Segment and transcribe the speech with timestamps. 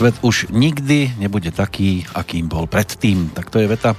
[0.00, 3.36] Svet už nikdy nebude taký, akým bol predtým.
[3.36, 3.92] Tak to je veta,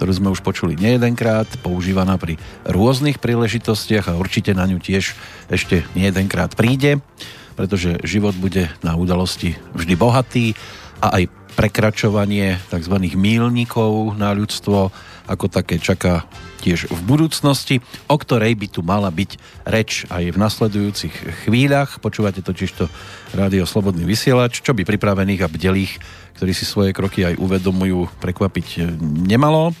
[0.00, 5.12] ktorú sme už počuli nejedenkrát, používaná pri rôznych príležitostiach a určite na ňu tiež
[5.52, 7.04] ešte nejedenkrát príde,
[7.52, 10.56] pretože život bude na udalosti vždy bohatý
[11.04, 12.96] a aj prekračovanie tzv.
[13.12, 14.88] mílnikov na ľudstvo
[15.26, 16.26] ako také čaká
[16.62, 19.30] tiež v budúcnosti, o ktorej by tu mala byť
[19.66, 21.14] reč aj v nasledujúcich
[21.46, 21.98] chvíľach.
[21.98, 22.86] Počúvate totiž to
[23.34, 25.92] Rádio Slobodný vysielač, čo by pripravených a bdelých,
[26.38, 29.74] ktorí si svoje kroky aj uvedomujú, prekvapiť nemalo.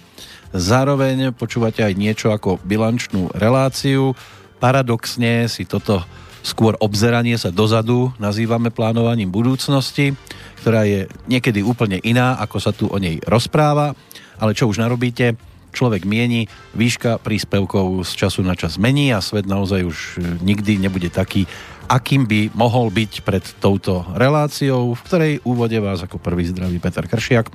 [0.52, 4.12] Zároveň počúvate aj niečo ako bilančnú reláciu.
[4.58, 6.04] Paradoxne si toto
[6.42, 10.18] skôr obzeranie sa dozadu nazývame plánovaním budúcnosti,
[10.60, 13.94] ktorá je niekedy úplne iná, ako sa tu o nej rozpráva
[14.42, 15.38] ale čo už narobíte,
[15.70, 20.10] človek mieni, výška príspevkov z času na čas mení a svet naozaj už e,
[20.42, 21.46] nikdy nebude taký,
[21.86, 27.06] akým by mohol byť pred touto reláciou, v ktorej úvode vás ako prvý zdraví Peter
[27.06, 27.48] Kršiak,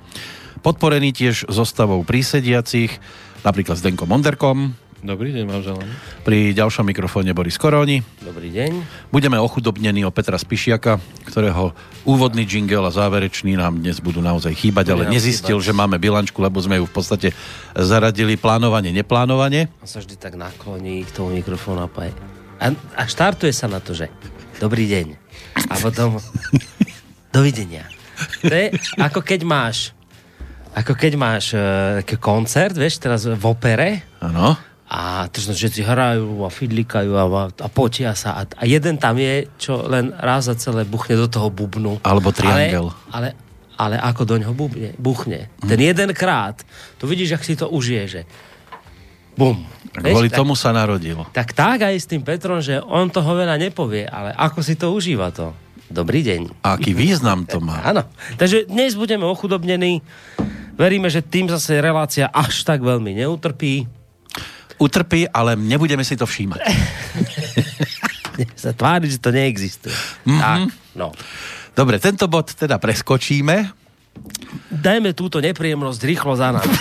[0.66, 2.96] podporený tiež zostavou prísediacich,
[3.46, 5.90] napríklad s Denkom Monderkom, Dobrý deň, vám želám.
[6.26, 8.02] Pri ďalšom mikrofóne Boris Koroni.
[8.18, 8.82] Dobrý deň.
[9.14, 10.98] Budeme ochudobnení o Petra Spišiaka,
[11.30, 15.70] ktorého úvodný jingle a záverečný nám dnes budú naozaj chýbať, ale nezistil, chýbať.
[15.70, 17.30] že máme bilančku, lebo sme ju v podstate
[17.78, 19.70] zaradili plánovanie, neplánovanie.
[19.86, 21.90] On sa vždy tak nakloní k tomu mikrofónu a,
[22.58, 24.10] a, a štartuje sa na to, že
[24.58, 25.14] dobrý deň.
[25.70, 26.18] A potom
[27.38, 27.86] dovidenia.
[28.42, 29.94] To je ako keď máš
[30.74, 34.06] ako keď máš uh, koncert, vieš, teraz v opere.
[34.22, 39.20] Áno a to všetci hrajú a fidlikajú a, a potia sa a, a jeden tam
[39.20, 42.00] je, čo len raz za celé buchne do toho bubnu.
[42.08, 42.96] Alebo triangel.
[43.12, 45.52] Ale, ale, ale ako do ňoho bubne, buchne.
[45.60, 45.68] Hmm.
[45.68, 46.64] Ten jeden krát,
[46.96, 48.22] to vidíš, ak si to užije, že
[49.36, 49.68] bum.
[49.92, 51.20] Kvôli tomu sa narodil.
[51.36, 54.96] Tak tak aj s tým Petrom, že on toho veľa nepovie, ale ako si to
[54.96, 55.52] užíva to.
[55.92, 56.64] Dobrý deň.
[56.64, 57.84] A aký význam to má.
[57.92, 58.08] Áno.
[58.40, 60.00] Takže dnes budeme ochudobnení.
[60.80, 63.97] Veríme, že tým zase relácia až tak veľmi neutrpí
[64.78, 66.62] utrpí, ale nebudeme si to všímať.
[68.54, 69.94] sa tváriť, že to neexistuje.
[69.94, 70.40] Mm-hmm.
[70.42, 70.60] Tak,
[70.94, 71.10] no.
[71.74, 73.70] Dobre, tento bod teda preskočíme.
[74.74, 76.78] Dajme túto nepríjemnosť rýchlo za nami.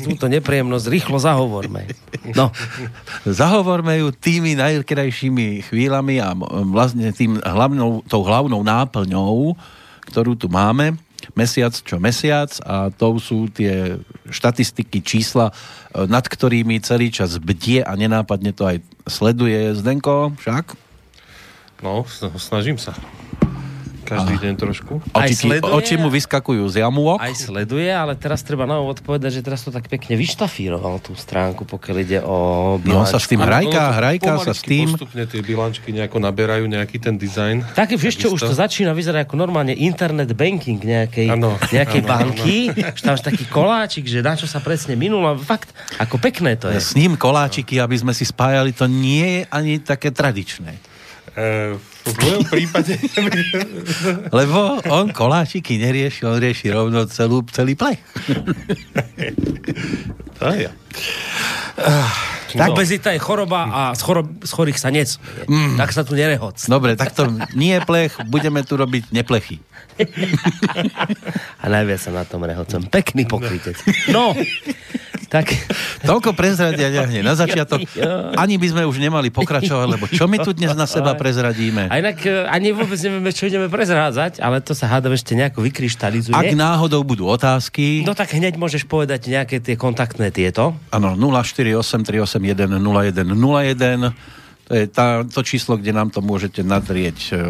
[0.00, 1.92] túto nepríjemnosť rýchlo zahovorme.
[2.32, 2.48] No.
[3.28, 6.32] Zahovorme ju tými najkrajšími chvíľami a
[6.72, 9.52] vlastne tým hlavnou, tou hlavnou náplňou,
[10.08, 10.96] ktorú tu máme
[11.38, 13.94] mesiac čo mesiac a to sú tie
[14.32, 19.76] štatistiky, čísla, e, nad ktorými celý čas bdie a nenápadne to aj sleduje.
[19.76, 20.74] Zdenko, však?
[21.84, 22.06] No,
[22.38, 22.96] snažím sa.
[24.12, 24.92] Každý deň trošku.
[25.16, 27.18] Oči, sleduje, oči mu vyskakujú z jamúok.
[27.18, 31.16] Aj sleduje, ale teraz treba na úvod povedať, že teraz to tak pekne vyštafíroval tú
[31.16, 32.92] stránku, pokiaľ ide o bilančku.
[32.92, 34.92] No sa s tým hrajka, hrajka sa s tým.
[34.92, 37.72] Postupne tie bilančky nejako naberajú nejaký ten dizajn.
[37.72, 42.10] Také, vieš čo, už to začína vyzerať ako normálne internet banking nejakej, ano, nejakej ano,
[42.12, 42.56] banky.
[42.68, 42.92] Ano.
[42.92, 45.34] Tam taký koláčik, že na čo sa presne minulo.
[45.40, 46.78] Fakt, ako pekné to je.
[46.78, 50.91] S ním koláčiky, aby sme si spájali, to nie je ani také tradičné.
[51.32, 52.98] V mojom prípade...
[54.38, 58.02] Lebo on koláčiky nerieši, on rieši rovno celú, celý plech.
[60.38, 60.70] to je.
[62.52, 62.76] Tak no.
[62.76, 65.16] bezita je choroba a z, chorob, z chorých sa nec.
[65.48, 65.80] Mm.
[65.80, 66.60] Tak sa tu nerehoc.
[66.68, 67.24] Dobre, tak to
[67.56, 69.56] nie je plech, budeme tu robiť neplechy.
[71.62, 72.82] A najviac sa na tom rehocem.
[72.88, 73.76] Pekný pokrytec.
[74.10, 74.32] No,
[75.32, 75.48] tak...
[76.04, 77.80] Toľko prezradia hneď na začiatok.
[78.42, 81.88] Ani by sme už nemali pokračovať, lebo čo my tu dnes na seba prezradíme?
[81.88, 85.64] A inak e, ani vôbec nevieme, čo ideme prezrádzať, ale to sa hádam ešte nejako
[85.64, 86.36] vykryštalizuje.
[86.36, 88.04] Ak náhodou budú otázky...
[88.04, 90.76] No tak hneď môžeš povedať nejaké tie kontaktné tieto.
[90.92, 94.41] Áno, 048 381 0101
[94.72, 97.44] to je tá, to číslo, kde nám to môžete nadrieť e,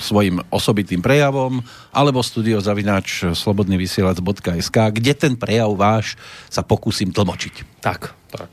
[0.00, 1.60] svojim osobitým prejavom
[1.92, 6.16] alebo studiozavináč slobodnyvysielac.sk, kde ten prejav váš
[6.48, 7.84] sa pokúsim tlmočiť.
[7.84, 8.48] Tak, tak.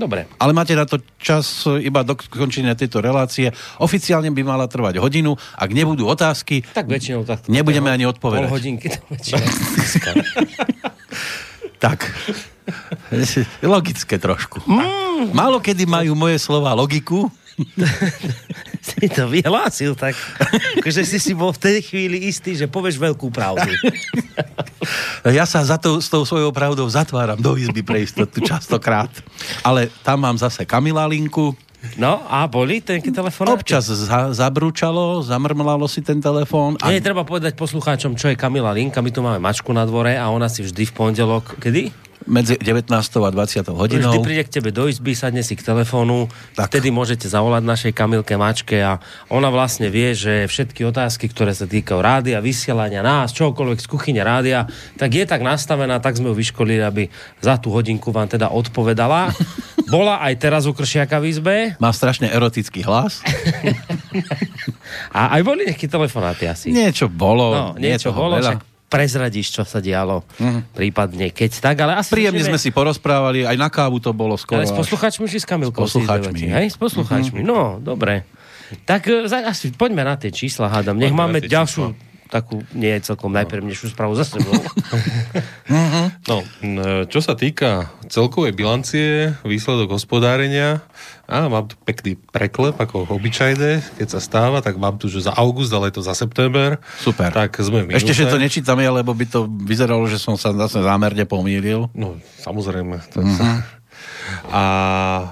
[0.00, 0.24] Dobre.
[0.40, 3.52] Ale máte na to čas iba do končenia tejto relácie.
[3.76, 5.36] Oficiálne by mala trvať hodinu.
[5.54, 8.48] Ak nebudú otázky, tak väčšinou tak nebudeme ani odpovedať.
[8.48, 9.44] Pol hodinky to väčšinou.
[11.84, 12.08] tak.
[13.74, 14.64] Logické trošku.
[14.64, 15.32] Mm.
[15.36, 17.28] Málo kedy majú moje slova logiku.
[18.88, 20.18] si to vyhlásil tak,
[20.82, 23.70] že si si bol v tej chvíli istý, že povieš veľkú pravdu.
[25.30, 29.10] ja sa za to, s tou svojou pravdou zatváram do izby pre istotu častokrát.
[29.62, 31.54] Ale tam mám zase Kamila linku,
[32.00, 33.52] No a boli ten telefón?
[33.52, 36.80] Občas za, zabrúčalo, zamrmlalo si ten telefón.
[36.80, 36.88] A...
[36.88, 39.04] Nie, treba povedať poslucháčom, čo je Kamila Linka.
[39.04, 41.60] My tu máme mačku na dvore a ona si vždy v pondelok...
[41.60, 42.03] Kedy?
[42.24, 42.88] Medzi 19.
[43.20, 43.68] a 20.
[43.68, 44.12] hodinou.
[44.16, 46.72] Vždy príde k tebe do izby, sadne si k telefónu, Tak.
[46.72, 51.68] vtedy môžete zavolať našej Kamilke Mačke a ona vlastne vie, že všetky otázky, ktoré sa
[51.68, 54.64] týkajú rádia, vysielania nás, čokoľvek z kuchyne rádia,
[54.96, 57.12] tak je tak nastavená, tak sme ju vyškolili, aby
[57.44, 59.28] za tú hodinku vám teda odpovedala.
[59.92, 63.20] Bola aj teraz u Kršiaka v izbe Má strašne erotický hlas.
[65.18, 66.72] a aj boli nejaké telefonáty asi.
[66.72, 67.52] Niečo bolo.
[67.52, 70.22] No, nie niečo bolo, však prezradíš, čo sa dialo.
[70.70, 72.14] Prípadne, keď tak, ale asi...
[72.14, 74.62] Príjemne sme si porozprávali, aj na kávu to bolo skoro.
[74.62, 75.82] Ale s poslucháčmi či s Kamilkou?
[75.82, 76.46] S poslucháčmi.
[76.46, 77.42] Hej, s poslucháčmi.
[77.42, 78.22] No, dobre.
[78.86, 80.94] Tak e, za, asi poďme na tie čísla, hádam.
[80.94, 84.54] Nech Poďme máme ďalšiu takú, nie je celkom najpríjemnejšiu správu za sebou.
[86.24, 90.80] No, m, čo sa týka celkovej bilancie, výsledok hospodárenia,
[91.24, 95.32] a mám tu pekný preklep, ako obyčajné, keď sa stáva, tak mám tu, že za
[95.32, 96.76] august, ale je to za september.
[97.00, 97.32] Super.
[97.32, 100.84] Tak sme v Ešte, že to nečítame, lebo by to vyzeralo, že som sa zase
[100.84, 101.88] zámerne pomýlil.
[101.96, 103.00] No, samozrejme.
[103.16, 103.84] To mm-hmm.
[104.52, 104.64] A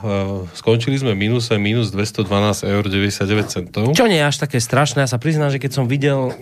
[0.01, 2.29] e, skončili sme v mínuse minus 212
[2.69, 3.85] eur 99 centov.
[3.97, 5.05] Čo nie je až také strašné.
[5.05, 6.33] Ja sa priznám, že keď som videl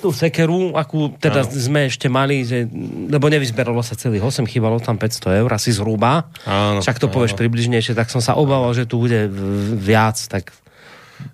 [0.00, 1.52] tú sekeru, akú teda Áno.
[1.52, 2.64] sme ešte mali, že,
[3.06, 6.32] lebo nevyzberalo sa celých 8, chýbalo tam 500 eur, asi zhruba.
[6.48, 7.14] Áno, Však to áno.
[7.14, 9.28] povieš približnejšie, tak som sa obával, že tu bude
[9.76, 10.56] viac, tak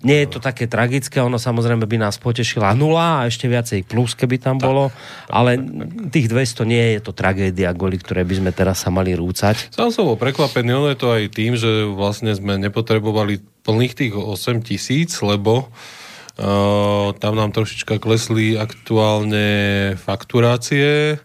[0.03, 4.19] nie je to také tragické, ono samozrejme by nás potešila nula a ešte viacej plus,
[4.19, 4.91] keby tam bolo,
[5.31, 5.55] ale
[6.11, 9.71] tých 200 nie je to tragédia, kvôli ktorej by sme teraz sa mali rúcať.
[9.71, 14.13] Sám som bol prekvapený, ono je to aj tým, že vlastne sme nepotrebovali plných tých
[14.15, 15.96] 8 tisíc, lebo uh,
[17.17, 21.17] tam nám trošička klesli aktuálne fakturácie,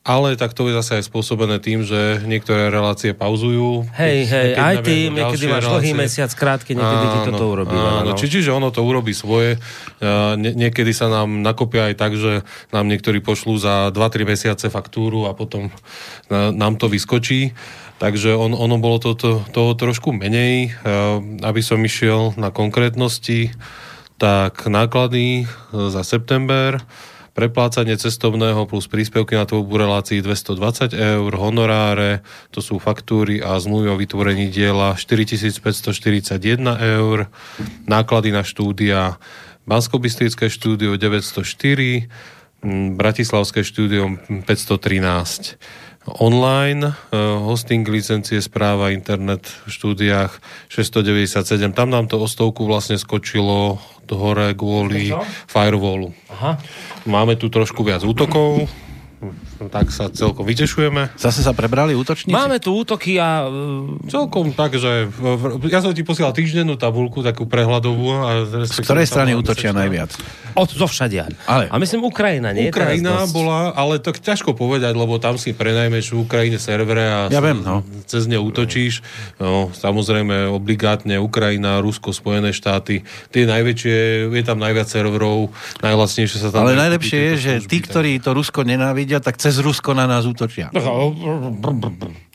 [0.00, 3.84] ale tak to je zase aj spôsobené tým, že niektoré relácie pauzujú.
[3.96, 7.76] Hej, hej, aj tým, niekedy máš dlhý mesiac, krátky, niekedy ti toto urobí.
[7.76, 8.16] Áno, no.
[8.16, 9.60] či, čiže ono to urobí svoje.
[10.00, 12.40] Uh, nie, niekedy sa nám nakopia aj tak, že
[12.72, 17.52] nám niektorí pošlú za 2-3 mesiace faktúru a potom uh, nám to vyskočí.
[18.00, 20.72] Takže on, ono bolo toto toho trošku menej.
[21.44, 23.52] Aby som išiel na konkrétnosti,
[24.20, 26.76] tak náklady uh, za september
[27.32, 32.20] preplácanie cestovného plus príspevky na tvorbu relácií 220 eur, honoráre,
[32.52, 36.36] to sú faktúry a zmluvy o vytvorení diela 4541
[37.00, 37.32] eur,
[37.88, 39.16] náklady na štúdia
[39.64, 42.10] Banskobystrické štúdio 904,
[42.60, 45.56] mm, Bratislavské štúdio 513
[46.08, 50.32] online, eh, hosting licencie, správa, internet v štúdiách
[50.72, 51.76] 697.
[51.76, 53.78] Tam nám to o stovku vlastne skočilo
[54.16, 55.12] hore kvôli
[55.46, 56.10] firewallu.
[56.32, 56.58] Aha.
[57.06, 58.66] Máme tu trošku viac útokov,
[59.68, 61.12] tak sa celkom vytešujeme.
[61.18, 62.32] Zase sa prebrali útočníci?
[62.32, 65.10] Máme tu útoky a e, Celkom tak, že
[65.66, 68.06] ja som ti posielal týždennú tabulku, takú prehľadovú.
[68.24, 68.30] A
[68.64, 70.14] Z ktorej strany útočia najviac?
[70.54, 71.30] od zo všadia.
[71.46, 72.70] Ale- A myslím Ukrajina, nie?
[72.70, 77.18] Ukrajina dosť- bola, ale tak ťažko povedať, lebo tam si prenajmeš v Ukrajine servere a
[77.30, 77.86] Ja viem, no.
[78.06, 79.02] cez ne útočíš.
[79.38, 83.06] No, samozrejme, obligátne Ukrajina, Rusko, Spojené štáty.
[83.30, 83.96] Tie najväčšie,
[84.30, 86.66] je tam najviac serverov, najlacnejšie sa tam...
[86.66, 90.70] Ale najlepšie je, že tí, ktorí to Rusko nenávidia, tak cez Rusko na nás útočia.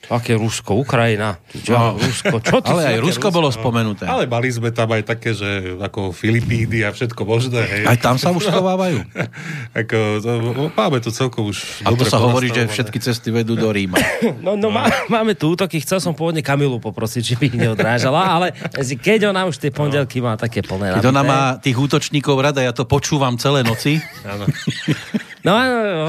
[0.05, 1.41] Aké Rusko, Ukrajina.
[1.50, 1.98] Čo, No.
[1.98, 4.05] Rusko, čo ty Ale aj Rusko bolo spomenuté.
[4.05, 7.65] Ale mali sme tam aj také, že ako Filipíny a všetko možné.
[7.65, 7.84] Hej.
[7.89, 9.01] Aj tam sa už schovávajú.
[9.81, 10.31] Ako, to,
[10.77, 13.98] máme to celkom už A to sa hovorí, že všetky cesty vedú do Ríma.
[14.45, 18.22] No, no má, máme tu útoky, chcel som pôvodne Kamilu poprosiť, či by ich neodrážala,
[18.29, 22.62] ale keď ona už tie pondelky má také plné Keď ona má tých útočníkov rada,
[22.62, 24.45] ja to počúvam celé noci, Áno.
[25.46, 25.54] No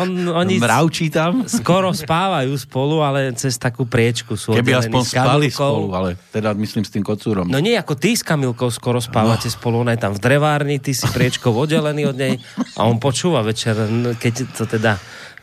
[0.01, 1.45] on, oni mravčí tam.
[1.45, 6.89] skoro spávajú spolu, ale cez takú priečku sú Keby aspoň spali spolu, ale teda myslím
[6.89, 7.45] s tým kocúrom.
[7.45, 10.97] No nie, ako ty s Kamilkou skoro spávate spolu, ona je tam v drevárni, ty
[10.97, 12.41] si priečkou oddelený od nej
[12.81, 13.77] a on počúva večer,
[14.17, 14.97] keď to teda...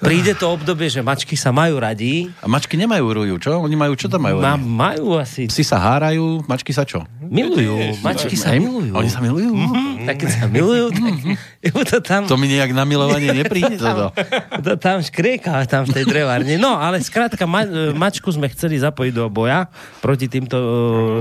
[0.04, 3.52] Príde to obdobie, že mačky sa majú radí, A mačky nemajú ruju, čo?
[3.58, 4.44] Oni majú, čo tam majú?
[4.44, 5.48] ma, majú asi...
[5.48, 7.08] Psi sa hárajú, mačky sa čo?
[7.24, 8.92] Milujú, mačky sa milujú.
[8.94, 9.50] Oni sa milujú?
[9.56, 11.16] Mhm, tak keď sa milujú, tak
[11.64, 12.22] ju to tam...
[12.28, 13.80] To mi nejak na milovanie nepríde.
[13.80, 14.12] Toto.
[14.60, 16.60] To tam škrieka tam v tej drevárni.
[16.60, 17.64] No, ale skrátka, ma,
[17.96, 19.72] mačku sme chceli zapojiť do boja
[20.04, 20.60] proti týmto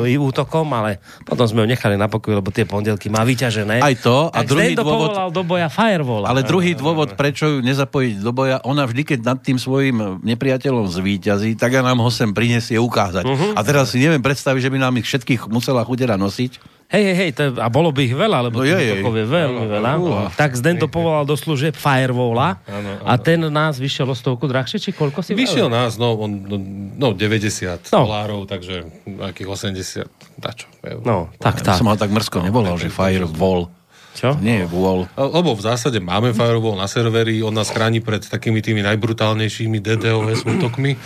[0.04, 3.78] uh, útokom, ale potom sme ju nechali na pokoji, lebo tie pondelky má vyťažené.
[3.80, 4.28] Aj to.
[4.34, 6.26] A tak druhý dôvod- do boja Firewall.
[6.26, 10.88] Ale druhý dôvod, prečo ju nezapojiť do boja, ona vždy, keď nad tým svojim nepriateľom
[10.88, 13.24] zvíťazí, tak ja nám ho sem prinesie ukázať.
[13.28, 13.46] Mhm.
[13.54, 16.80] A teraz si neviem predstaviť, že by nám ich všetkých musela chudera nosiť.
[16.92, 19.90] Hej, hej, hej, to a bolo by ich veľa, lebo No no, je, veľmi veľa.
[19.96, 20.28] Uha.
[20.36, 22.60] Tak Zden to povolal do služieb Firewalla
[23.08, 26.56] a ten nás vyšiel o stovku drahšie, či koľko si Vyšiel nás, no, on, no,
[26.92, 28.04] no 90 No.
[28.04, 28.84] dolárov, takže
[29.24, 30.04] akých 80,
[30.36, 30.68] dačo.
[30.84, 31.00] eur.
[31.00, 31.80] No, tak, Tak.
[31.80, 33.72] Som ho tak mrzko nevolal, že Firewall.
[34.12, 34.36] Čo?
[34.38, 35.08] Nie je wall.
[35.16, 40.44] Lebo v zásade máme firewall na serveri, on nás chráni pred takými tými najbrutálnejšími DDoS
[40.44, 41.00] útokmi.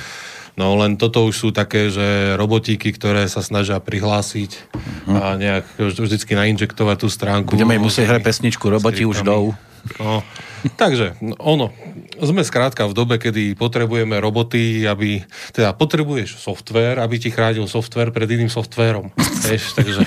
[0.57, 4.73] No len toto už sú také, že robotíky, ktoré sa snažia prihlásiť
[5.05, 7.61] a nejak vždycky nainjektovať tú stránku.
[7.61, 9.53] Budeme im musieť hrať pesničku Roboti už jdou.
[10.01, 10.25] No,
[10.75, 11.67] takže, no, ono,
[12.19, 18.11] sme skrátka v dobe, kedy potrebujeme roboty, aby, teda potrebuješ software, aby ti chránil software
[18.11, 19.13] pred iným softwarom.
[19.47, 20.03] Vieš, takže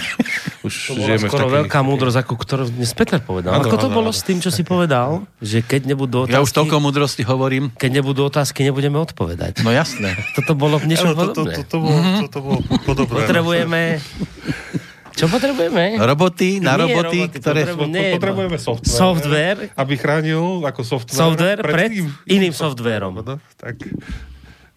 [0.66, 1.58] už To bola žijeme skoro v takej...
[1.64, 3.56] veľká múdrosť, ako ktorú dnes Peter povedal.
[3.56, 4.18] Áno, ako to áno, bolo áno.
[4.18, 5.24] s tým, čo si povedal?
[5.40, 7.72] Že keď nebudú otázky, Ja už toľko múdrosti hovorím.
[7.78, 9.64] keď nebudú otázky, nebudeme odpovedať.
[9.64, 10.18] No jasné.
[10.36, 11.54] Toto bolo niečo Áno, to, to, podobné.
[11.56, 13.16] to, to, bolo, to, to bolo podobné.
[13.24, 13.82] Potrebujeme...
[15.20, 16.00] Čo potrebujeme?
[16.00, 17.62] Roboty na Nie roboty, roboty, ktoré...
[17.62, 19.60] potrebu- Po- Nie, Potrebujeme software, Software.
[19.76, 23.14] aby chránil ako software, Software pred tým iným softwarom.
[23.18, 23.76] No, tak,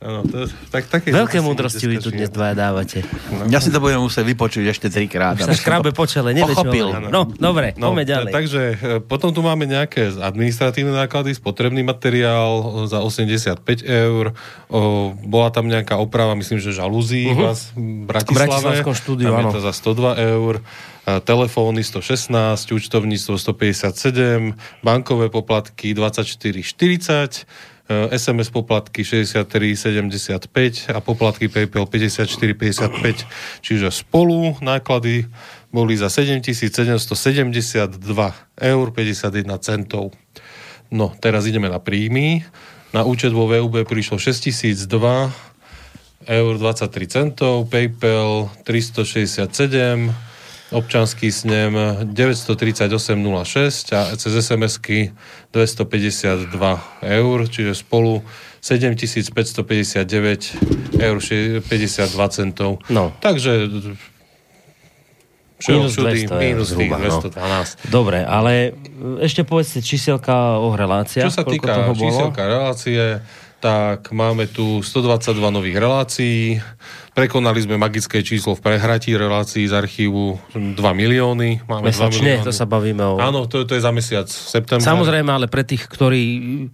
[0.02, 3.06] áno, to, tak, také Veľké múdrosti vy tu dnes dvaja dávate.
[3.46, 5.38] Ja si to budem musieť vypočuť ešte trikrát.
[5.38, 6.90] Sa škrabe po čele, nevie, čo Pochopil.
[6.90, 7.08] hovorí.
[7.08, 8.32] No, dobre, No, poďme ďalej.
[8.32, 14.36] Takže e, potom tu máme nejaké administratívne náklady, spotrebný materiál za 85 eur,
[14.68, 17.54] o, bola tam nejaká oprava, myslím, že žalúzí uh-huh.
[17.74, 18.50] v Bratislave.
[18.50, 19.54] Bratislavskom štúdiu, tam je áno.
[19.54, 20.54] to za 102 eur,
[21.02, 22.30] a telefóny 116,
[22.70, 24.54] účtovníctvo 157,
[24.86, 33.26] bankové poplatky 24,40, e, SMS poplatky 63,75 a poplatky PayPal 54,55.
[33.60, 35.26] Čiže spolu náklady
[35.74, 37.98] boli za 7772
[38.60, 40.12] eur 51 centov.
[40.92, 42.44] No, teraz ideme na príjmy.
[42.92, 45.52] Na účet vo VUB prišlo 6002
[46.28, 50.31] eur 23 centov, PayPal 367,
[50.72, 51.76] občanský snem
[52.10, 55.12] 938,06 a cez SMS-ky
[55.52, 58.22] 252 eur, čiže spolu
[58.60, 60.56] 7559
[60.98, 61.20] eur
[61.60, 62.78] 52 centov.
[62.88, 63.12] No.
[63.20, 63.68] Takže
[65.62, 67.22] Minus všudy 200 eur minus zhruba, no.
[67.22, 67.86] 212.
[67.86, 68.74] Dobre, ale
[69.22, 71.30] ešte povedzte číselka o reláciách.
[71.30, 73.22] Čo sa týka číselka relácie,
[73.62, 76.58] tak máme tu 122 nových relácií.
[77.12, 81.60] Prekonali sme magické číslo v prehratí relácií z archívu 2 milióny.
[81.68, 82.48] Máme 2 Mesačne, milióny.
[82.48, 83.20] to sa bavíme o...
[83.20, 84.80] Áno, to, to je za mesiac september.
[84.80, 86.22] Samozrejme, ale pre tých, ktorí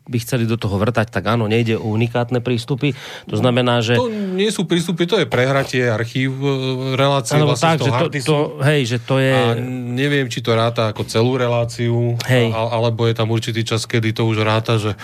[0.07, 2.95] by chceli do toho vrtať, tak áno, nejde o unikátne prístupy.
[3.27, 3.99] To znamená, že...
[3.99, 6.47] To nie sú prístupy, to je prehratie archív e,
[6.95, 9.35] relácie Alebo vlastne tak, že to, to, hej, že to je...
[9.35, 12.55] A neviem, či to ráta ako celú reláciu, Hej.
[12.55, 14.95] a, alebo je tam určitý čas, kedy to už ráta, že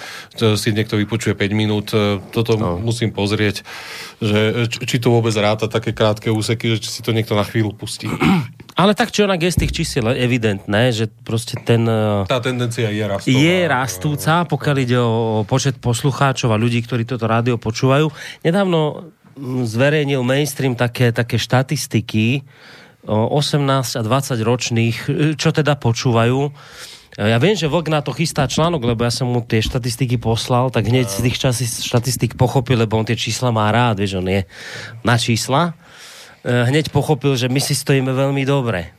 [0.55, 1.91] si niekto vypočuje 5 minút.
[1.91, 2.79] E, Toto no.
[2.79, 3.67] musím pozrieť,
[4.23, 7.73] že či to vôbec ráta také krátke úseky, že či si to niekto na chvíľu
[7.73, 8.05] pustí.
[8.81, 11.87] Ale tak či onak je z tých čísiel evidentné, že proste ten...
[11.89, 13.31] eh, Tá tendencia je rastová.
[13.31, 18.11] je rastúca, pokiaľ ide o počet poslucháčov a ľudí, ktorí toto rádio počúvajú.
[18.43, 22.43] Nedávno mm, zverejnil mainstream také, také štatistiky
[23.07, 26.51] o 18 a 20 ročných, e, čo teda počúvajú.
[27.19, 30.19] E, Ja viem, že Vlk na to chystá článok, lebo ja som mu tie štatistiky
[30.19, 34.19] poslal, tak hneď z tých časí, štatistik pochopil, lebo on tie čísla má rád, vieš,
[34.19, 34.43] on je
[35.07, 35.79] na čísla.
[36.43, 38.93] E, Hneď pochopil, že my si stojíme veľmi dobre.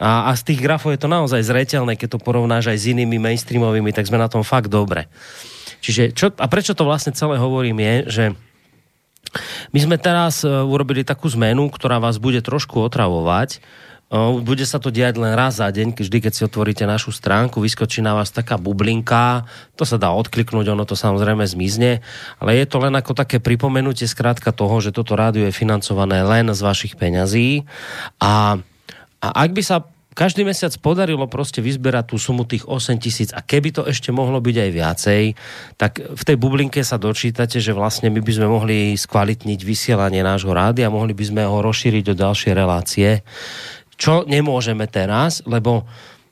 [0.00, 3.20] A, a z tých grafov je to naozaj zreteľné, keď to porovnáš aj s inými
[3.20, 5.12] mainstreamovými, tak sme na tom fakt dobre.
[5.84, 8.24] Čiže čo, a prečo to vlastne celé hovorím je, že
[9.70, 13.62] my sme teraz e, urobili takú zmenu, ktorá vás bude trošku otravovať.
[14.18, 18.02] Bude sa to diať len raz za deň, vždy, keď si otvoríte našu stránku, vyskočí
[18.02, 19.46] na vás taká bublinka,
[19.78, 22.02] to sa dá odkliknúť, ono to samozrejme zmizne,
[22.42, 26.50] ale je to len ako také pripomenutie skrátka toho, že toto rádio je financované len
[26.50, 27.62] z vašich peňazí.
[28.18, 28.58] A,
[29.22, 33.46] a ak by sa každý mesiac podarilo proste vyzberať tú sumu tých 8 tisíc a
[33.46, 35.22] keby to ešte mohlo byť aj viacej,
[35.78, 40.50] tak v tej bublinke sa dočítate, že vlastne my by sme mohli skvalitniť vysielanie nášho
[40.50, 43.22] rádia, mohli by sme ho rozšíriť do ďalšie relácie,
[44.00, 45.84] čo nemôžeme teraz, lebo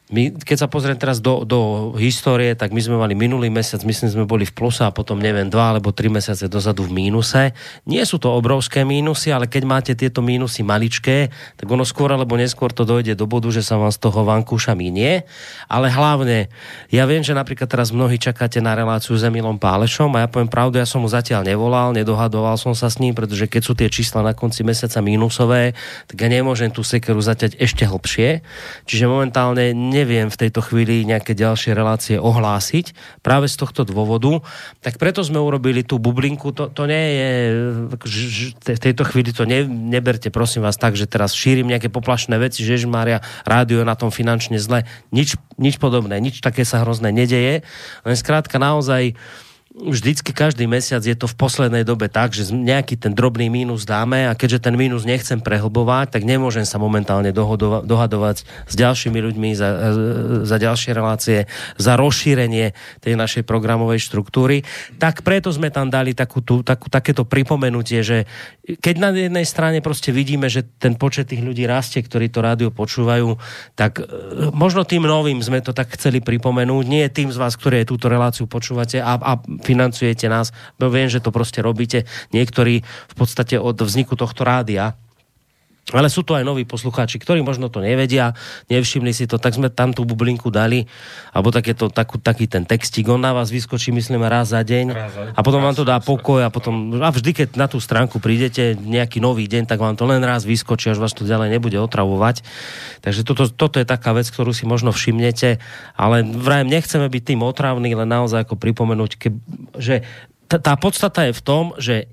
[0.08, 4.08] my, keď sa pozriem teraz do, do histórie, tak my sme mali minulý mesiac, myslím,
[4.08, 7.52] sme boli v pluse a potom neviem, dva alebo tri mesiace dozadu v mínuse.
[7.84, 11.28] Nie sú to obrovské mínusy, ale keď máte tieto mínusy maličké,
[11.60, 14.72] tak ono skôr alebo neskôr to dojde do bodu, že sa vám z toho vankúša
[14.72, 15.28] minie.
[15.68, 16.48] Ale hlavne,
[16.88, 20.48] ja viem, že napríklad teraz mnohí čakáte na reláciu s Emilom Pálešom a ja poviem
[20.48, 23.92] pravdu, ja som mu zatiaľ nevolal, nedohadoval som sa s ním, pretože keď sú tie
[23.92, 25.76] čísla na konci mesiaca mínusové,
[26.08, 28.40] tak ja nemôžem tú sekeru zaťať ešte hlbšie.
[28.88, 34.38] Čiže momentálne neviem v tejto chvíli nejaké ďalšie relácie ohlásiť práve z tohto dôvodu.
[34.78, 36.54] Tak preto sme urobili tú bublinku.
[36.54, 37.30] To, to nie je,
[38.62, 42.62] v tejto chvíli to ne, neberte prosím vás tak, že teraz šírim nejaké poplašné veci,
[42.62, 44.86] že Mária rádio na tom finančne zle.
[45.10, 47.66] Nič, nič podobné, nič také sa hrozné nedeje.
[48.06, 49.18] Len skrátka naozaj
[49.78, 54.26] vždycky každý mesiac je to v poslednej dobe tak, že nejaký ten drobný mínus dáme
[54.26, 57.30] a keďže ten mínus nechcem prehlbovať, tak nemôžem sa momentálne
[57.86, 59.68] dohadovať s ďalšími ľuďmi za,
[60.42, 61.38] za ďalšie relácie,
[61.78, 64.66] za rozšírenie tej našej programovej štruktúry.
[64.98, 68.26] Tak preto sme tam dali takú, tú, takú, takéto pripomenutie, že
[68.82, 72.68] keď na jednej strane proste vidíme, že ten počet tých ľudí rastie, ktorí to rádio
[72.68, 73.40] počúvajú,
[73.72, 74.04] tak e,
[74.52, 78.44] možno tým novým sme to tak chceli pripomenúť, nie tým z vás, ktorí túto reláciu
[78.44, 79.32] počúvate a, a
[79.68, 80.56] financujete nás.
[80.80, 84.96] Viem, že to proste robíte niektorí v podstate od vzniku tohto rádia
[85.96, 88.36] ale sú tu aj noví poslucháči, ktorí možno to nevedia,
[88.68, 90.84] nevšimli si to, tak sme tam tú bublinku dali,
[91.32, 95.12] alebo takéto, takú, taký ten textík, on na vás vyskočí, myslím, raz za deň raz,
[95.32, 98.20] a potom raz, vám to dá pokoj a potom, a vždy, keď na tú stránku
[98.20, 101.80] prídete nejaký nový deň, tak vám to len raz vyskočí, až vás to ďalej nebude
[101.80, 102.44] otravovať.
[103.00, 105.56] Takže toto, toto je taká vec, ktorú si možno všimnete,
[105.96, 109.28] ale vrajem, nechceme byť tým otravný, len naozaj ako pripomenúť, ke,
[109.80, 110.04] že
[110.52, 112.12] tá, tá podstata je v tom, že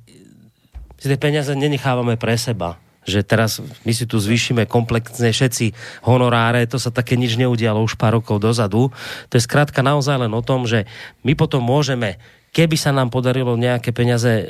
[0.96, 5.71] si tie peniaze nenechávame pre seba že teraz my si tu zvýšime komplexne všetci
[6.03, 8.89] honoráre, to sa také nič neudialo už pár rokov dozadu.
[9.29, 10.89] To je skrátka naozaj len o tom, že
[11.21, 12.17] my potom môžeme
[12.55, 14.45] keby sa nám podarilo nejaké peniaze e,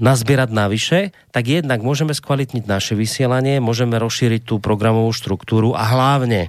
[0.00, 6.48] nazbierať navyše, tak jednak môžeme skvalitniť naše vysielanie, môžeme rozšíriť tú programovú štruktúru a hlavne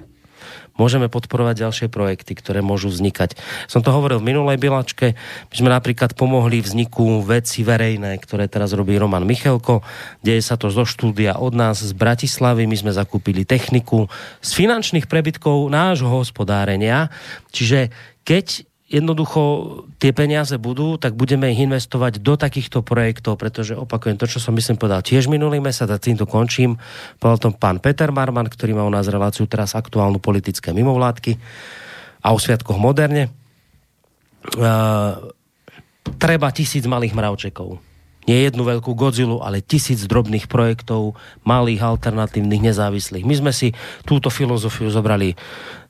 [0.76, 3.36] môžeme podporovať ďalšie projekty, ktoré môžu vznikať.
[3.66, 5.16] Som to hovoril v minulej bilačke,
[5.50, 9.82] my sme napríklad pomohli vzniku veci verejné, ktoré teraz robí Roman Michelko.
[10.20, 14.06] Deje sa to zo štúdia od nás z Bratislavy, my sme zakúpili techniku
[14.44, 17.08] z finančných prebytkov nášho hospodárenia.
[17.50, 17.90] Čiže
[18.22, 19.42] keď jednoducho
[19.98, 24.54] tie peniaze budú, tak budeme ich investovať do takýchto projektov, pretože opakujem to, čo som
[24.54, 26.78] myslím povedal tiež minulý mesiac a týmto končím.
[27.18, 31.34] Povedal tom pán Peter Marman, ktorý má u nás reláciu teraz aktuálnu politické mimovládky
[32.22, 33.30] a o sviatkoch moderne.
[34.54, 35.34] Uh,
[36.22, 37.82] treba tisíc malých mravčekov.
[38.26, 41.14] Nie jednu veľkú Godzillu, ale tisíc drobných projektov,
[41.46, 43.22] malých, alternatívnych, nezávislých.
[43.22, 43.70] My sme si
[44.02, 45.38] túto filozofiu zobrali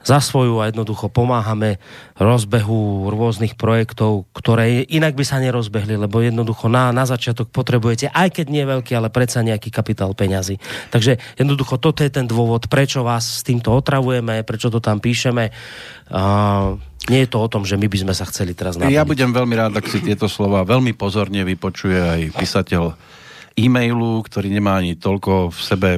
[0.06, 1.82] za svoju a jednoducho pomáhame
[2.14, 8.38] rozbehu rôznych projektov, ktoré inak by sa nerozbehli, lebo jednoducho na, na začiatok potrebujete, aj
[8.38, 10.62] keď nie veľký, ale predsa nejaký kapitál peňazí.
[10.94, 15.50] Takže jednoducho toto je ten dôvod, prečo vás s týmto otravujeme, prečo to tam píšeme.
[16.06, 18.96] Uh, nie je to o tom, že my by sme sa chceli teraz napadiť.
[18.96, 22.94] Ja budem veľmi rád, ak si tieto slova veľmi pozorne vypočuje aj písateľ
[23.56, 25.90] e-mailu, ktorý nemá ani toľko v sebe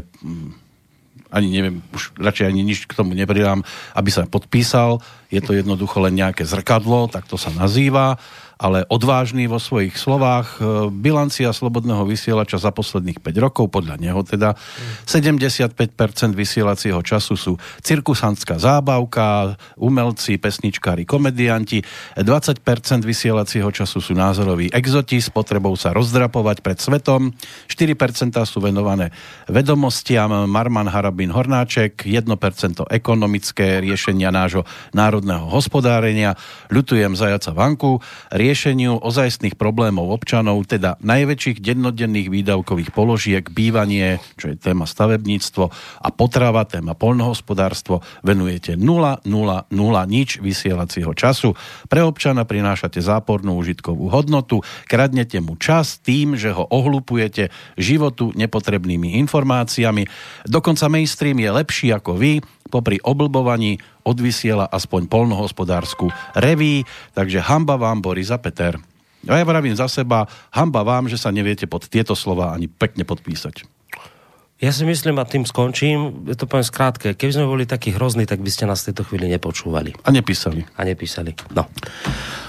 [1.29, 3.61] ani neviem, už radšej ani nič k tomu nepridám,
[3.93, 5.05] aby sa podpísal.
[5.29, 8.17] Je to jednoducho len nejaké zrkadlo, tak to sa nazýva
[8.59, 10.59] ale odvážny vo svojich slovách.
[10.59, 14.59] E, bilancia slobodného vysielača za posledných 5 rokov, podľa neho teda,
[15.07, 15.79] 75%
[16.35, 17.53] vysielacieho času sú
[17.87, 21.87] cirkusantská zábavka, umelci, pesničkári, komedianti,
[22.19, 22.67] 20%
[23.07, 27.31] vysielacieho času sú názoroví exoti s potrebou sa rozdrapovať pred svetom,
[27.71, 29.15] 4% sú venované
[29.47, 36.35] vedomostiam Marman Harabin Hornáček, 1% ekonomické riešenia nášho národného hospodárenia,
[36.75, 38.03] ľutujem zajaca vanku,
[38.49, 45.65] riešeniu ozajstných problémov občanov, teda najväčších dennodenných výdavkových položiek, bývanie, čo je téma stavebníctvo
[46.01, 49.69] a potrava, téma polnohospodárstvo, venujete 0, 0, 0
[50.09, 51.53] nič vysielacieho času.
[51.93, 59.21] Pre občana prinášate zápornú užitkovú hodnotu, kradnete mu čas tým, že ho ohlupujete životu nepotrebnými
[59.29, 60.09] informáciami.
[60.49, 66.85] Dokonca mainstream je lepší ako vy, popri oblbovaní odvysiela aspoň polnohospodárskú reví,
[67.17, 68.77] takže hamba vám Boris a Peter.
[69.27, 73.03] A ja vravím za seba, hamba vám, že sa neviete pod tieto slova ani pekne
[73.03, 73.67] podpísať.
[74.59, 78.27] Ja si myslím, a tým skončím, je to poviem skrátke, keby sme boli takí hrozní,
[78.27, 79.95] tak by ste nás v tejto chvíli nepočúvali.
[80.03, 80.67] A nepísali.
[80.75, 81.31] A nepísali.
[81.55, 81.71] No.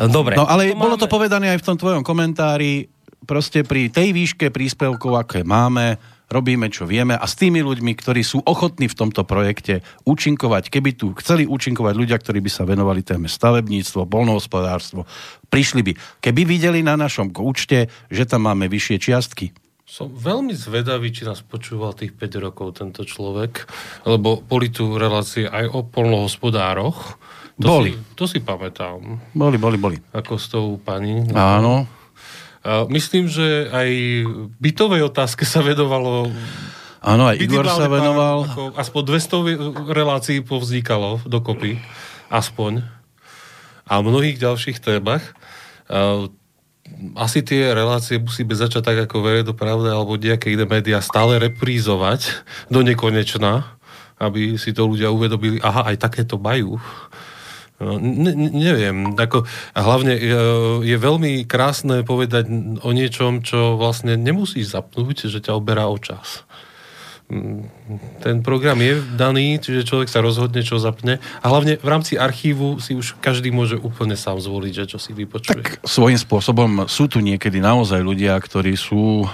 [0.10, 0.34] Dobre.
[0.34, 1.03] No ale to bolo máme...
[1.05, 2.89] to povedané aj v tom tvojom komentári,
[3.29, 8.22] proste pri tej výške príspevkov, aké máme, robíme, čo vieme a s tými ľuďmi, ktorí
[8.22, 13.02] sú ochotní v tomto projekte účinkovať, keby tu chceli účinkovať ľudia, ktorí by sa venovali
[13.02, 15.10] téme stavebníctvo, polnohospodárstvo,
[15.50, 15.92] prišli by.
[16.22, 19.52] Keby videli na našom účte, že tam máme vyššie čiastky,
[19.89, 23.65] som veľmi zvedavý, či nás počúval tých 5 rokov tento človek,
[24.06, 27.18] lebo boli tu relácie aj o polnohospodároch.
[27.58, 27.98] To boli.
[27.98, 29.02] Si, to si pamätám.
[29.34, 29.98] Boli, boli, boli.
[30.13, 31.26] Ako s tou pani.
[31.34, 31.89] Áno.
[32.91, 33.89] Myslím, že aj
[34.60, 36.28] bytovej otázke sa vedovalo
[37.00, 38.43] Áno, aj Igor sa venoval.
[38.43, 39.02] Ako, aspoň
[39.88, 41.80] 200 relácií povznikalo dokopy.
[42.28, 42.84] Aspoň.
[43.88, 45.24] A mnohých ďalších témach.
[47.15, 49.24] Asi tie relácie musíme začať tak ako
[49.56, 53.80] pravda alebo nejaké iné médiá stále reprízovať do nekonečna,
[54.19, 56.76] aby si to ľudia uvedomili, aha, aj takéto majú
[57.80, 59.15] ne, neviem.
[59.15, 60.42] Ako, a hlavne je,
[60.84, 62.52] je veľmi krásne povedať
[62.84, 66.44] o niečom, čo vlastne nemusíš zapnúť, že ťa oberá o čas.
[67.30, 67.70] Mm,
[68.26, 71.22] ten program je daný, čiže človek sa rozhodne, čo zapne.
[71.39, 75.13] A hlavne v rámci archívu si už každý môže úplne sám zvoliť, že čo si
[75.13, 75.62] vypočuje.
[75.62, 79.28] Tak svojím spôsobom sú tu niekedy naozaj ľudia, ktorí sú e,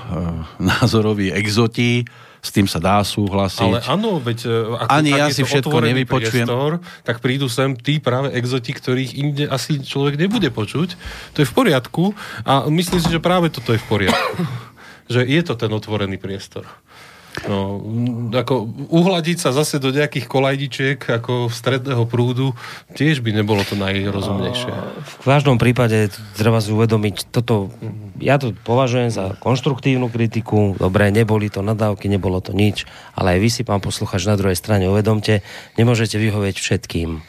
[0.59, 2.03] názoroví exoti,
[2.45, 3.65] s tým sa dá súhlasiť.
[3.65, 6.45] Ale áno, veď e, ak, Ani ak ja si všetko nevypočujem.
[6.45, 10.93] Priestor, tak prídu sem tí práve exoti, ktorých inde asi človek nebude počuť.
[11.33, 12.13] To je v poriadku
[12.45, 14.45] a myslím si, že práve toto je v poriadku.
[15.13, 16.69] že je to ten otvorený priestor.
[17.43, 17.83] No,
[18.31, 22.55] ako uhladiť sa zase do nejakých kolajdičiek ako stredného prúdu
[22.95, 24.71] tiež by nebolo to najrozumnejšie.
[25.03, 27.75] V každom prípade treba si uvedomiť toto,
[28.23, 32.87] ja to považujem za konštruktívnu kritiku, dobre, neboli to nadávky, nebolo to nič,
[33.19, 35.43] ale aj vy si, pán posluchač, na druhej strane uvedomte,
[35.75, 37.19] nemôžete vyhovieť všetkým.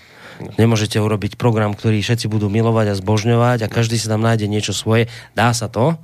[0.60, 4.76] Nemôžete urobiť program, ktorý všetci budú milovať a zbožňovať a každý si tam nájde niečo
[4.76, 5.08] svoje.
[5.32, 5.96] Dá sa to,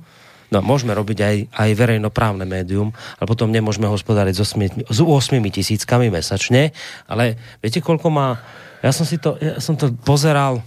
[0.53, 5.41] No, môžeme robiť aj, aj verejnoprávne médium, ale potom nemôžeme hospodáriť s 8, s 8
[5.49, 6.77] tisíckami mesačne,
[7.09, 8.37] ale viete, koľko má...
[8.85, 10.61] Ja som si to, ja som to pozeral,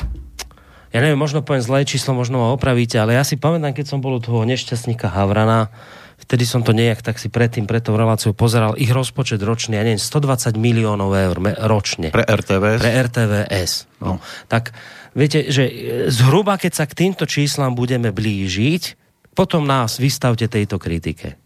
[0.90, 4.02] ja neviem, možno poviem zlé číslo, možno ma opravíte, ale ja si pamätám, keď som
[4.02, 5.70] bol u toho nešťastníka Havrana,
[6.18, 9.86] vtedy som to nejak tak si predtým, pre tou reláciu pozeral, ich rozpočet ročný, ja
[9.86, 11.36] neviem, 120 miliónov eur
[11.70, 12.10] ročne.
[12.10, 12.80] Pre RTVS?
[12.82, 13.72] Pre RTVS.
[14.02, 14.18] No.
[14.18, 14.24] no.
[14.50, 14.74] Tak
[15.14, 15.70] viete, že
[16.10, 19.05] zhruba keď sa k týmto číslam budeme blížiť,
[19.36, 21.36] potom nás vystavte tejto kritike.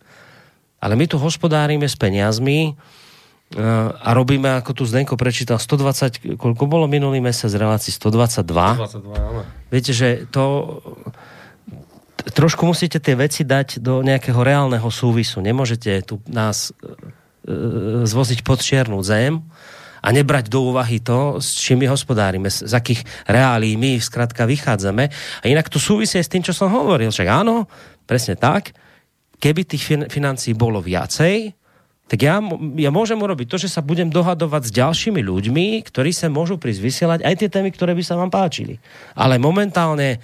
[0.78, 6.64] Ale my tu hospodárime s peniazmi eh, a robíme, ako tu Zdenko prečítal, 120, koľko
[6.70, 7.90] bolo minulý mesiac relácií?
[7.90, 8.46] 122?
[8.46, 9.42] 122, áno.
[9.68, 10.78] Viete, že to
[12.32, 15.40] trošku musíte tie veci dať do nejakého reálneho súvisu.
[15.40, 19.40] Nemôžete tu nás e, zvoziť pod čiernu zem
[20.00, 25.04] a nebrať do úvahy to, s čím my hospodárime, z akých reálí my skrátka vychádzame.
[25.40, 27.12] A inak to súvisí s tým, čo som hovoril.
[27.12, 27.68] Však áno,
[28.08, 28.72] presne tak.
[29.40, 31.56] Keby tých financií bolo viacej,
[32.10, 32.42] tak ja,
[32.74, 36.82] ja môžem urobiť to, že sa budem dohadovať s ďalšími ľuďmi, ktorí sa môžu prísť
[36.82, 38.82] vysielať aj tie témy, ktoré by sa vám páčili.
[39.14, 40.18] Ale momentálne,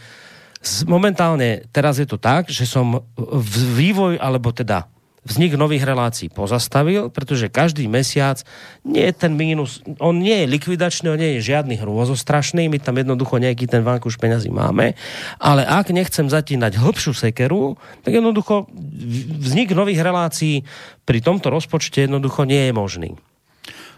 [0.83, 4.91] momentálne teraz je to tak, že som v vývoj, alebo teda
[5.27, 8.47] vznik nových relácií pozastavil, pretože každý mesiac
[8.87, 12.97] nie je ten mínus, on nie je likvidačný, on nie je žiadny hrôzostrašný, my tam
[12.97, 14.95] jednoducho nejaký ten vankuš peňazí máme,
[15.43, 17.75] ale ak nechcem zatínať hĺbšiu sekeru,
[18.07, 18.71] tak jednoducho
[19.43, 20.62] vznik nových relácií
[21.03, 23.11] pri tomto rozpočte jednoducho nie je možný.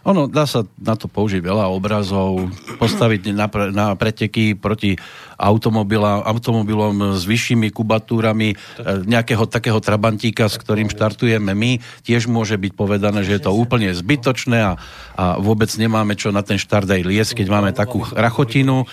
[0.09, 2.49] Ono, dá sa na to použiť veľa obrazov,
[2.81, 4.97] postaviť na, pre, na preteky proti
[5.37, 8.57] automobilom s vyššími kubatúrami, e,
[9.05, 13.93] nejakého takého trabantíka, s ktorým štartujeme my, tiež môže byť povedané, že je to úplne
[13.93, 14.73] zbytočné a,
[15.21, 18.89] a vôbec nemáme čo na ten štart aj liesť, keď máme takú rachotinu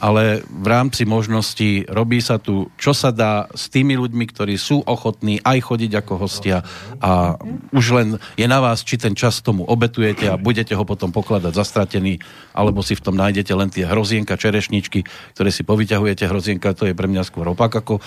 [0.00, 4.80] ale v rámci možností robí sa tu, čo sa dá s tými ľuďmi, ktorí sú
[4.88, 6.64] ochotní aj chodiť ako hostia
[7.04, 7.36] a
[7.70, 11.52] už len je na vás, či ten čas tomu obetujete a budete ho potom pokladať
[11.52, 12.16] zastratený,
[12.56, 15.04] alebo si v tom nájdete len tie hrozienka, čerešničky,
[15.36, 16.24] ktoré si povyťahujete.
[16.24, 18.00] Hrozienka to je pre mňa skôr opak ako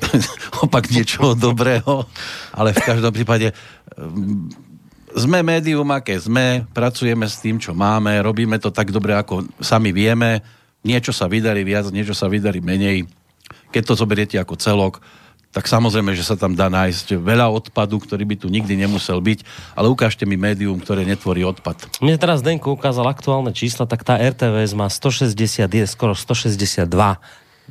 [0.68, 2.04] opak niečoho dobrého,
[2.52, 3.56] ale v každom prípade
[3.96, 4.68] mm,
[5.16, 9.90] sme médium, aké sme, pracujeme s tým, čo máme, robíme to tak dobre, ako sami
[9.90, 13.08] vieme, niečo sa vydarí viac, niečo sa vydarí menej.
[13.70, 15.04] Keď to zoberiete ako celok,
[15.50, 19.42] tak samozrejme, že sa tam dá nájsť veľa odpadu, ktorý by tu nikdy nemusel byť,
[19.74, 21.90] ale ukážte mi médium, ktoré netvorí odpad.
[21.98, 25.34] Mne teraz Denko ukázal aktuálne čísla, tak tá RTVS má 160,
[25.90, 26.86] skoro 162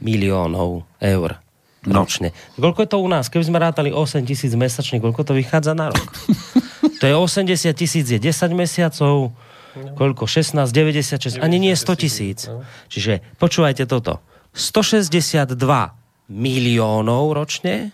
[0.03, 1.39] miliónov eur
[1.87, 2.03] no.
[2.03, 2.35] ročne.
[2.59, 3.31] Koľko je to u nás?
[3.31, 6.09] Keby sme rátali 8 tisíc mesačne, koľko to vychádza na rok?
[6.99, 9.31] to je 80 tisíc je 10 mesiacov,
[9.95, 10.23] Koľko?
[10.27, 12.47] 16, 96, ani nie 100 tisíc.
[12.91, 14.23] Čiže počúvajte toto.
[14.53, 15.55] 162
[16.29, 17.91] miliónov ročne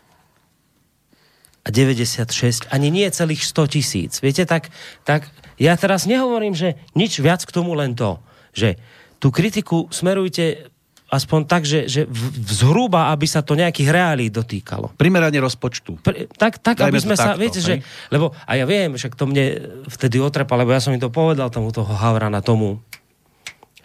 [1.66, 4.12] a 96, ani nie celých 100 tisíc.
[4.22, 4.70] Viete, tak,
[5.02, 8.22] tak ja teraz nehovorím, že nič viac k tomu len to,
[8.54, 8.78] že
[9.18, 10.70] tú kritiku smerujte
[11.16, 12.04] aspoň tak, že, že
[12.44, 14.92] zhruba, aby sa to nejakých reálí dotýkalo.
[15.00, 16.04] Primerane rozpočtu.
[16.04, 17.66] Pri, tak, tak aby sme sa, takto, viete, hej?
[17.66, 17.74] že,
[18.12, 19.46] lebo, a ja viem, však to mne
[19.88, 22.84] vtedy otrepa, lebo ja som im to povedal tomu toho Havrana, tomu,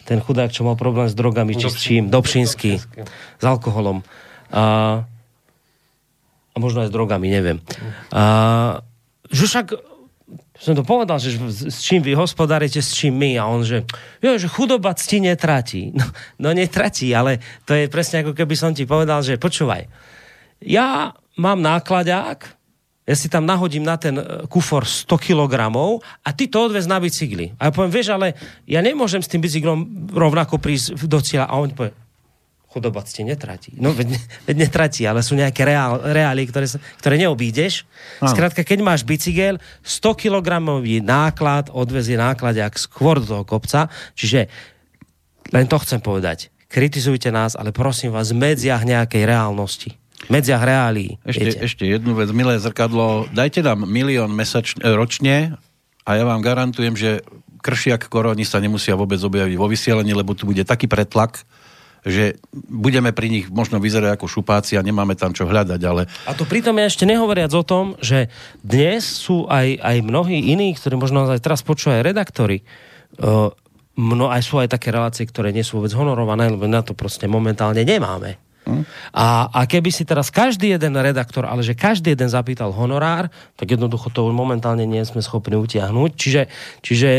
[0.03, 2.71] ten chudák, čo mal problém s drogami, či s čím, Dobšinský,
[3.39, 4.03] s alkoholom.
[4.51, 4.63] A,
[6.51, 7.63] a možno aj s drogami, neviem.
[8.11, 8.83] A,
[9.31, 9.90] že však
[10.61, 11.41] som to povedal, že
[11.73, 13.41] s čím vy hospodárite, s čím my.
[13.41, 13.81] A on, že,
[14.21, 15.89] jo, že chudoba cti netratí.
[15.97, 16.05] No,
[16.37, 19.89] no netratí, ale to je presne ako keby som ti povedal, že počúvaj,
[20.61, 22.61] ja mám nákladák,
[23.01, 25.73] ja si tam nahodím na ten e, kufor 100 kg
[26.21, 27.57] a ty to odvez na bicykli.
[27.57, 28.37] A ja poviem, vieš, ale
[28.69, 31.49] ja nemôžem s tým bicyklom rovnako prísť do cieľa.
[31.49, 31.93] A on povie,
[32.71, 33.75] chudoba ste netratí.
[33.75, 34.15] No, veď,
[34.47, 36.71] veď netratí, ale sú nejaké reál, reály, ktoré,
[37.03, 37.83] ktoré neobídeš.
[38.23, 38.31] Áno.
[38.31, 40.63] Skrátka, keď máš bicykel, 100 kg
[41.03, 44.47] náklad odvezie náklad jak skôr do toho kopca, čiže
[45.51, 46.47] len to chcem povedať.
[46.71, 49.91] Kritizujte nás, ale prosím vás, v medziach nejakej reálnosti.
[50.31, 51.19] Medziach reálí.
[51.27, 53.27] Ešte, ešte jednu vec, milé zrkadlo.
[53.35, 55.59] Dajte nám milión mesač, ročne
[56.07, 57.19] a ja vám garantujem, že
[57.59, 61.43] kršiak koroni sa nemusia vôbec objaviť vo vysielení, lebo tu bude taký pretlak,
[62.01, 66.09] že budeme pri nich možno vyzerať ako šupáci a nemáme tam čo hľadať, ale...
[66.25, 68.33] A to pritom ja ešte nehovoriac o tom, že
[68.65, 72.65] dnes sú aj, aj mnohí iní, ktorí možno aj teraz počúvajú aj redaktori,
[73.21, 73.53] uh,
[73.93, 77.29] mno, aj sú aj také relácie, ktoré nie sú vôbec honorované, lebo na to proste
[77.29, 78.41] momentálne nemáme.
[78.65, 78.85] Hm?
[79.17, 83.73] A, a keby si teraz každý jeden redaktor, ale že každý jeden zapýtal honorár, tak
[83.73, 86.11] jednoducho to momentálne nie sme schopní utiahnuť.
[86.13, 86.41] Čiže,
[86.85, 87.09] čiže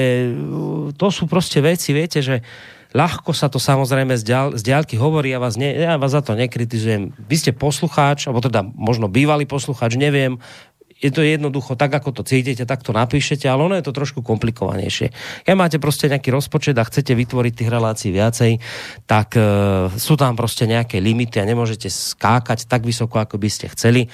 [0.94, 2.46] to sú proste veci, viete, že
[2.92, 4.24] ľahko sa to samozrejme z,
[4.56, 7.16] z diálky hovorí, ja vás, ne, ja vás za to nekritizujem.
[7.16, 10.38] Vy ste poslucháč, alebo teda možno bývalý poslucháč, neviem,
[11.02, 14.22] je to jednoducho tak, ako to cítite, tak to napíšete, ale ono je to trošku
[14.22, 15.10] komplikovanejšie.
[15.42, 18.62] Keď máte proste nejaký rozpočet a chcete vytvoriť tých relácií viacej,
[19.10, 19.42] tak e,
[19.98, 24.06] sú tam proste nejaké limity a nemôžete skákať tak vysoko, ako by ste chceli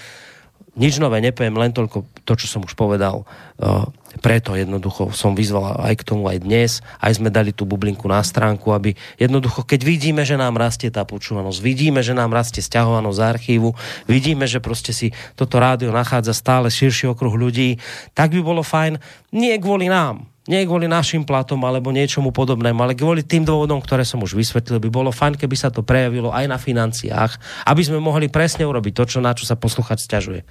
[0.79, 3.27] nič nové nepoviem, len toľko to, čo som už povedal.
[3.59, 8.09] Uh, preto jednoducho som vyzval aj k tomu aj dnes, aj sme dali tú bublinku
[8.09, 12.65] na stránku, aby jednoducho, keď vidíme, že nám rastie tá počúvanosť, vidíme, že nám rastie
[12.65, 13.69] stiahovanosť z archívu,
[14.09, 17.77] vidíme, že proste si toto rádio nachádza stále širší okruh ľudí,
[18.17, 18.97] tak by bolo fajn,
[19.37, 24.09] nie kvôli nám, nie kvôli našim platom alebo niečomu podobnému, ale kvôli tým dôvodom, ktoré
[24.09, 27.37] som už vysvetlil, by bolo fajn, keby sa to prejavilo aj na financiách,
[27.69, 30.49] aby sme mohli presne urobiť to, čo, na čo sa posluchač stiažuje.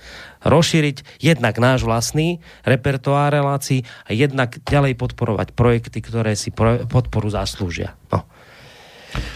[0.48, 7.28] Rozšíriť jednak náš vlastný repertoár relácií a jednak ďalej podporovať projekty, ktoré si pro, podporu
[7.28, 8.00] zaslúžia.
[8.08, 8.24] No.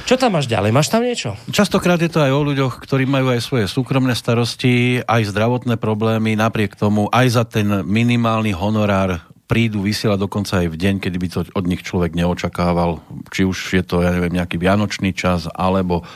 [0.08, 0.72] Čo tam máš ďalej?
[0.76, 1.36] Máš tam niečo?
[1.52, 6.36] Častokrát je to aj o ľuďoch, ktorí majú aj svoje súkromné starosti, aj zdravotné problémy,
[6.36, 11.28] napriek tomu aj za ten minimálny honorár prídu vysielať dokonca aj v deň, kedy by
[11.28, 13.04] to od nich človek neočakával.
[13.36, 16.08] Či už je to, ja neviem, nejaký vianočný čas, alebo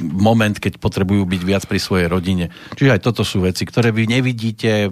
[0.00, 2.50] moment, keď potrebujú byť viac pri svojej rodine.
[2.74, 4.90] Čiže aj toto sú veci, ktoré vy nevidíte,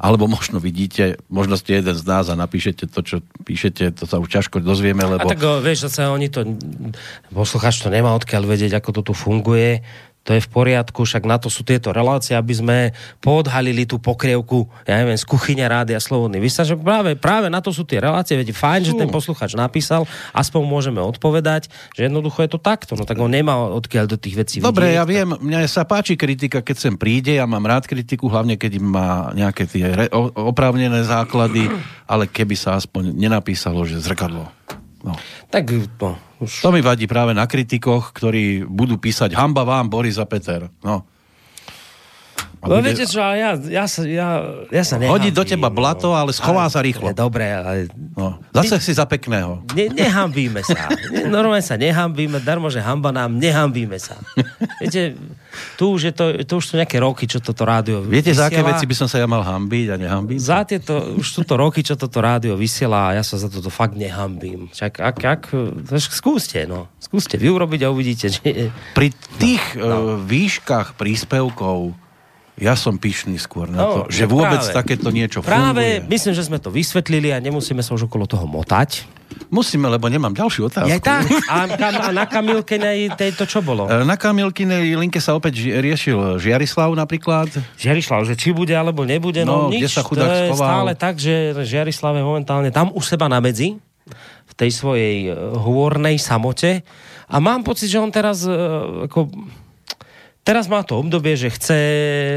[0.00, 4.16] alebo možno vidíte, možno ste jeden z nás a napíšete to, čo píšete, to sa
[4.16, 5.28] už ťažko dozvieme, lebo...
[5.28, 6.56] A tak vieš, zase oni to,
[7.28, 9.84] poslucháč to nemá odkiaľ vedieť, ako to tu funguje,
[10.20, 12.76] to je v poriadku, však na to sú tieto relácie, aby sme
[13.24, 17.72] podhalili tú pokrievku, ja neviem, z kuchyne rádia Slobodný vysa, že práve, práve na to
[17.72, 20.04] sú tie relácie, veď fajn, že ten posluchač napísal,
[20.36, 24.36] aspoň môžeme odpovedať, že jednoducho je to takto, no tak on nemá odkiaľ do tých
[24.36, 27.88] vecí Dobre, vidieť, ja viem, mne sa páči kritika, keď sem príde, ja mám rád
[27.88, 31.64] kritiku, hlavne keď má nejaké tie re- oprávnené základy,
[32.04, 34.52] ale keby sa aspoň nenapísalo, že zrkadlo.
[35.00, 35.16] No.
[35.48, 36.62] Tak no, už...
[36.62, 40.70] To mi vadí práve na kritikoch, ktorí budú písať hamba vám, Boris a Peter.
[40.84, 41.09] No.
[42.60, 42.92] No bude...
[42.92, 44.28] viete čo, ja, ja, sa, ja,
[44.68, 45.16] ja sa nehambím.
[45.16, 47.08] Hodí do teba blato, ale schová sa rýchlo.
[47.16, 47.88] Dobre, ale...
[48.12, 48.84] No, zase My...
[48.84, 49.64] si za pekného.
[49.72, 50.92] Ne, nehambíme sa.
[51.24, 54.20] Normálne sa nehambíme, darmo, že hamba nám, nehambíme sa.
[54.76, 55.16] Viete,
[55.80, 58.52] tu už, je to, to už sú nejaké roky, čo toto rádio Viete, vysiela.
[58.52, 60.36] za aké veci by som sa ja mal hambiť a nehambím?
[60.36, 63.72] Za tieto, už sú to roky, čo toto rádio vysiela a ja sa za toto
[63.72, 64.68] fakt nehambím.
[64.68, 65.42] Čak, ak, ak,
[65.96, 66.92] skúste, no.
[67.00, 68.68] Skúste vy urobiť a uvidíte, že...
[68.92, 70.28] Pri tých no, no.
[70.28, 72.09] výškach príspevkov
[72.58, 76.10] ja som pyšný skôr na no, to, že vôbec práve, takéto niečo práve, funguje.
[76.10, 79.06] myslím, že sme to vysvetlili a nemusíme sa už okolo toho motať.
[79.50, 80.90] Musíme, lebo nemám ďalšiu otázku.
[80.90, 81.26] Ja tak.
[81.46, 83.86] A, a na Kamilkinej tejto čo bolo?
[83.86, 87.50] E, na Kamilkinej linke sa opäť riešil Žiarislav napríklad.
[87.78, 89.90] Žiarislav, že či bude alebo nebude, no, no nič.
[89.90, 90.66] sa chudák to je schoval.
[90.66, 93.78] stále tak, že Žiarislav je momentálne tam u seba na medzi,
[94.50, 96.82] v tej svojej e, hôrnej samote.
[97.30, 98.50] A mám pocit, že on teraz e,
[99.06, 99.30] ako
[100.50, 101.78] Teraz má to obdobie, že chce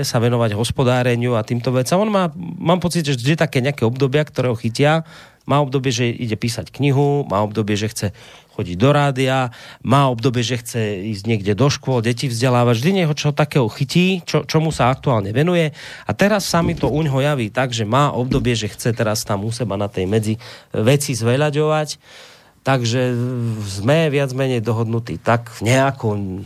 [0.06, 1.97] sa venovať hospodáreniu a týmto vecam.
[1.97, 2.30] On má,
[2.62, 5.02] mám pocit, že vždy také nejaké obdobia, ktoré ho chytia.
[5.49, 8.08] Má obdobie, že ide písať knihu, má obdobie, že chce
[8.54, 9.49] chodiť do rádia,
[9.82, 12.86] má obdobie, že chce ísť niekde do škôl, deti vzdelávať.
[12.86, 15.73] Vždy nieho čo takého chytí, čo, čomu sa aktuálne venuje.
[16.06, 19.41] A teraz sa mi to uňho javí tak, že má obdobie, že chce teraz tam
[19.41, 20.38] u seba na tej medzi
[20.69, 21.97] veci zveľaďovať.
[22.62, 23.02] Takže
[23.82, 26.45] sme viac menej dohodnutí tak nejako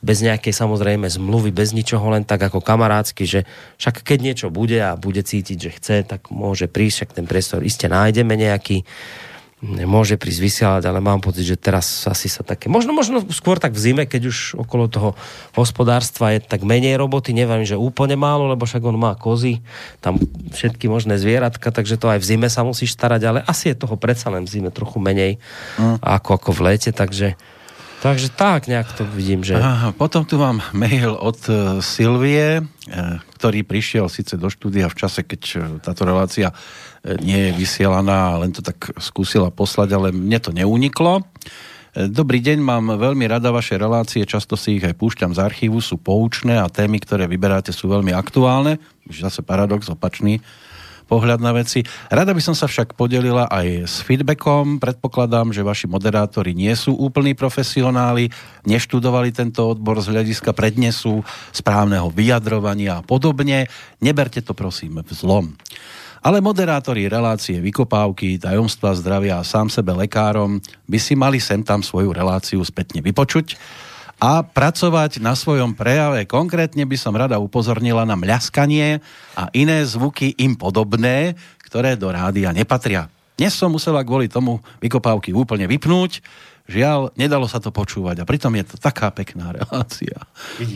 [0.00, 3.44] bez nejakej samozrejme zmluvy, bez ničoho, len tak ako kamarádsky, že
[3.76, 7.60] však keď niečo bude a bude cítiť, že chce, tak môže prísť, však ten priestor
[7.60, 8.88] iste nájdeme nejaký.
[9.84, 13.76] môže prísť vysielať, ale mám pocit, že teraz asi sa také, možno, možno skôr tak
[13.76, 15.10] v zime, keď už okolo toho
[15.52, 19.60] hospodárstva je tak menej roboty, neviem, že úplne málo, lebo však on má kozy,
[20.00, 20.16] tam
[20.56, 24.00] všetky možné zvieratka, takže to aj v zime sa musíš starať, ale asi je toho
[24.00, 25.36] predsa len v zime trochu menej
[25.76, 26.00] mm.
[26.00, 27.36] ako, ako v lete, takže
[28.00, 29.60] Takže tak nejak to vidím, že...
[30.00, 35.20] Potom tu mám mail od uh, Silvie, uh, ktorý prišiel síce do štúdia v čase,
[35.20, 36.56] keď uh, táto relácia
[37.04, 41.24] nie je vysielaná, len to tak skúsila poslať, ale mne to neuniklo.
[41.96, 45.98] Dobrý deň, mám veľmi rada vaše relácie, často si ich aj púšťam z archívu, sú
[45.98, 48.78] poučné a témy, ktoré vyberáte, sú veľmi aktuálne.
[49.08, 50.38] Už zase paradox, opačný
[51.10, 51.82] pohľad na veci.
[52.06, 54.78] Rada by som sa však podelila aj s feedbackom.
[54.78, 58.30] Predpokladám, že vaši moderátori nie sú úplní profesionáli,
[58.62, 63.66] neštudovali tento odbor z hľadiska prednesu, správneho vyjadrovania a podobne.
[63.98, 65.58] Neberte to prosím v zlom.
[66.20, 71.80] Ale moderátori relácie vykopávky, tajomstva zdravia a sám sebe lekárom by si mali sem tam
[71.80, 73.56] svoju reláciu spätne vypočuť
[74.20, 76.28] a pracovať na svojom prejave.
[76.28, 79.00] Konkrétne by som rada upozornila na mľaskanie
[79.32, 83.08] a iné zvuky im podobné, ktoré do rádia nepatria.
[83.40, 86.20] Dnes som musela kvôli tomu vykopávky úplne vypnúť,
[86.70, 90.22] Žiaľ, nedalo sa to počúvať a pritom je to taká pekná relácia.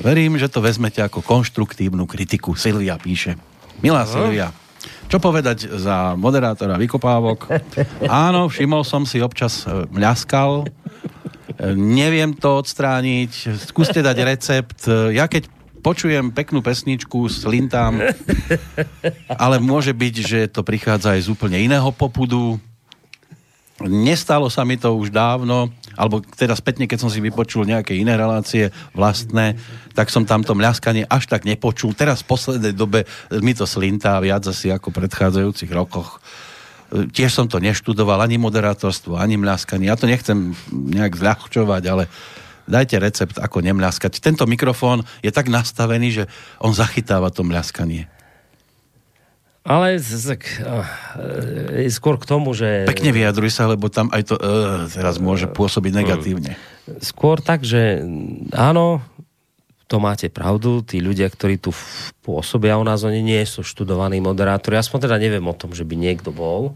[0.03, 2.59] Verím, že to vezmete ako konštruktívnu kritiku.
[2.59, 3.39] Silvia píše.
[3.79, 4.03] Milá.
[4.03, 4.51] Silvia,
[5.07, 7.47] čo povedať za moderátora vykopávok?
[8.11, 10.67] Áno, všimol som si občas e, mľaskal.
[11.79, 13.55] Neviem to odstrániť.
[13.63, 14.81] Skúste dať recept.
[15.15, 15.47] Ja keď
[15.85, 18.01] počujem peknú pesničku, slintám,
[19.29, 22.57] ale môže byť, že to prichádza aj z úplne iného popudu.
[23.85, 28.17] Nestalo sa mi to už dávno, alebo teda spätne, keď som si vypočul nejaké iné
[28.17, 29.59] relácie vlastné,
[29.93, 31.93] tak som tamto mľaskanie až tak nepočul.
[31.93, 33.05] Teraz v poslednej dobe
[33.45, 36.23] mi to slintá viac asi ako v predchádzajúcich rokoch.
[36.95, 39.91] Tiež som to neštudoval, ani moderátorstvo, ani mľaskanie.
[39.91, 42.07] Ja to nechcem nejak zľahčovať, ale
[42.71, 44.23] dajte recept, ako nemľaskať.
[44.23, 46.25] Tento mikrofón je tak nastavený, že
[46.63, 48.07] on zachytáva to mľaskanie.
[49.65, 52.85] Ale tak, e, skôr k tomu, že...
[52.85, 56.53] Pekne vyjadruj sa, lebo tam aj to uh, teraz môže pôsobiť negatívne.
[57.01, 58.05] Skôr tak, že
[58.53, 59.01] áno,
[59.95, 61.71] to máte pravdu, tí ľudia, ktorí tu
[62.27, 64.75] pôsobia u nás, oni nie sú študovaní moderátori.
[64.75, 66.75] Aspoň teda neviem o tom, že by niekto bol.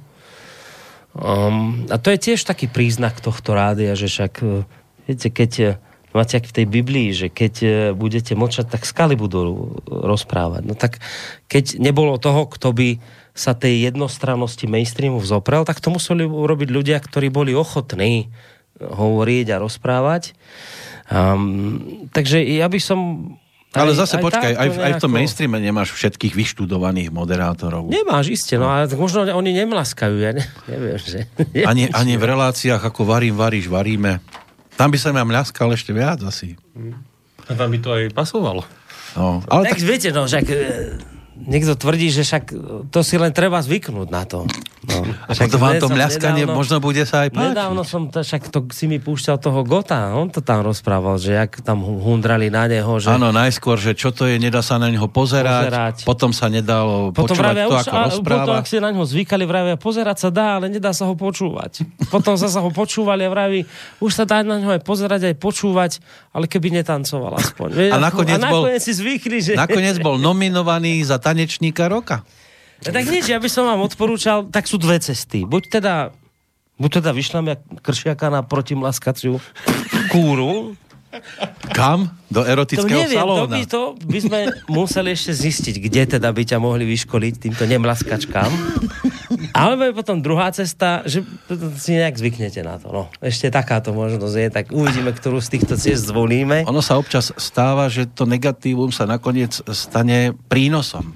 [1.19, 4.63] Um, a to je tiež taký príznak tohto rádia, že však, e,
[5.11, 5.83] viete, keď
[6.15, 10.63] máte v tej Biblii, že keď e, budete močať, tak skaly budú rozprávať.
[10.63, 11.03] No tak
[11.51, 13.03] keď nebolo toho, kto by
[13.35, 18.31] sa tej jednostrannosti mainstreamu vzoprel, tak to museli urobiť ľudia, ktorí boli ochotní
[18.79, 20.39] hovoriť a rozprávať.
[21.09, 22.99] Um, takže ja by som
[23.77, 27.93] ale zase aj počkaj, aj, aj v tom mainstreame nemáš všetkých vyštudovaných moderátorov.
[27.93, 31.29] Nemáš, iste, no ale možno oni nemlaskajú, ja ne, neviem, že...
[31.69, 34.25] Ani, ani v reláciách ako varím, varíš, varíme.
[34.81, 36.57] Tam by sa ma mľaskal ešte viac asi.
[37.45, 38.65] A tam by to aj pasovalo.
[39.21, 39.85] No, ale tak, tak...
[39.85, 40.41] viete, no, že
[41.47, 42.45] niekto tvrdí, že však
[42.91, 44.49] to si len treba zvyknúť na to.
[44.89, 45.05] No.
[45.29, 47.51] A však to vám to mľaskanie nedávno, možno bude sa aj páčiť.
[47.53, 51.37] Nedávno som, to, však to si mi púšťal toho Gota, on to tam rozprával, že
[51.37, 52.97] jak tam hundrali na neho.
[52.97, 53.21] Že...
[53.21, 55.97] Áno, najskôr, že čo to je, nedá sa na neho pozerať, pozerať.
[56.09, 58.45] potom sa nedalo potom počúvať vravia, to, ako už, rozpráva.
[58.49, 61.85] Potom, ak si na neho zvykali, vravia, pozerať sa dá, ale nedá sa ho počúvať.
[62.09, 63.69] Potom sa sa ho počúvali a vraví,
[64.01, 66.01] už sa dá na neho aj pozerať, aj počúvať,
[66.33, 67.93] ale keby netancoval aspoň.
[67.93, 69.53] A nakoniec, a nakoniec bol, si zvykli, že...
[69.59, 72.25] Nakoniec bol nominovaný za tanečníka roka.
[72.87, 75.43] No tak nič, ja by som vám odporúčal, tak sú dve cesty.
[75.45, 75.95] Buď teda,
[76.79, 79.43] buď teda vyšlem kršiaka na protimlaskaciu
[80.15, 80.79] kúru,
[81.75, 82.13] kam?
[82.29, 83.45] Do erotického to neviem, salóna?
[83.45, 84.39] To by, to by sme
[84.69, 88.51] museli ešte zistiť, kde teda by ťa mohli vyškoliť týmto nemlaskačkám.
[89.53, 91.21] Alebo je potom druhá cesta, že
[91.77, 92.89] si nejak zvyknete na to.
[92.89, 96.65] No, ešte takáto možnosť je, tak uvidíme, ktorú z týchto ciest zvolíme.
[96.65, 101.13] Ono sa občas stáva, že to negatívum sa nakoniec stane prínosom.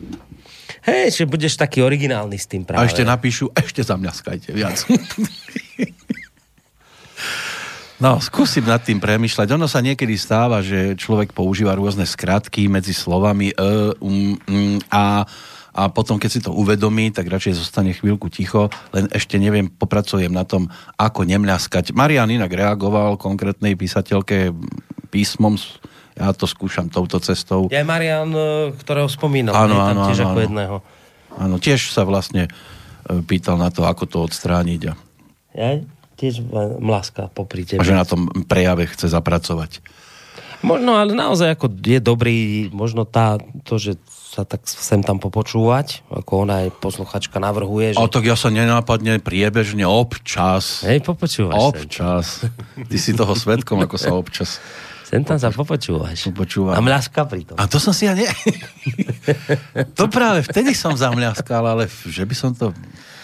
[0.82, 2.82] Hej, že budeš taký originálny s tým práve.
[2.82, 4.82] A ešte napíšu, ešte zamňaskajte viac.
[8.02, 9.54] No, skúsim nad tým premyšľať.
[9.54, 15.22] Ono sa niekedy stáva, že človek používa rôzne skratky medzi slovami e, um, um, a
[15.72, 20.28] a potom, keď si to uvedomí, tak radšej zostane chvíľku ticho, len ešte neviem, popracujem
[20.28, 20.68] na tom,
[21.00, 21.96] ako nemľaskať.
[21.96, 24.52] Marian inak reagoval konkrétnej písateľke
[25.08, 25.56] písmom
[26.12, 27.72] ja to skúšam touto cestou.
[27.72, 29.56] Je Marian, e, ktorého spomínal.
[29.56, 30.44] Áno, áno, tiež áno, ako áno.
[30.44, 30.76] jedného.
[31.40, 32.52] Áno, tiež sa vlastne
[33.08, 34.92] e, pýtal na to, ako to odstrániť.
[34.92, 34.94] A...
[35.56, 35.80] Ja
[36.20, 36.44] tiež
[36.78, 37.82] mlaska popri tebe.
[37.82, 39.82] A že na tom prejave chce zapracovať.
[40.62, 43.98] Možno, ale naozaj ako je dobrý, možno tá, to, že
[44.32, 47.92] sa tak sem tam popočúvať, ako ona aj posluchačka navrhuje.
[47.92, 48.00] Že...
[48.00, 50.80] A tak ja sa nenápadne priebežne občas.
[50.88, 51.60] Hej, popočúvaš.
[51.60, 52.26] Občas.
[52.88, 54.56] Ty si toho svetkom, ako sa občas
[55.12, 56.32] Sem tam sa popočúvaš.
[56.32, 56.72] Popočúvam.
[56.72, 57.60] A mľaska pri tom.
[57.60, 58.24] A to som si ja ne...
[59.98, 62.72] to práve vtedy som zamľaskal, ale že by som to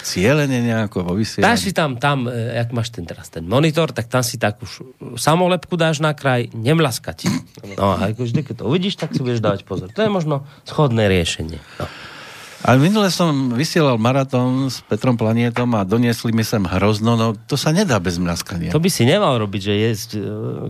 [0.05, 1.49] cieľene nejako vo vysielaní.
[1.49, 4.69] Dáš si tam, tam, e, jak máš ten teraz ten monitor, tak tam si takú
[5.17, 7.25] samolepku dáš na kraj, nemlaskať.
[7.79, 9.91] No a ako vždy, keď to uvidíš, tak si budeš dávať pozor.
[9.91, 11.59] To je možno schodné riešenie.
[11.79, 11.87] No.
[12.59, 17.55] Ale minule som vysielal maratón s Petrom Planietom a doniesli mi sem hrozno, no to
[17.55, 18.75] sa nedá bez mľaskania.
[18.75, 20.21] To by si nemal robiť, že jesť, e,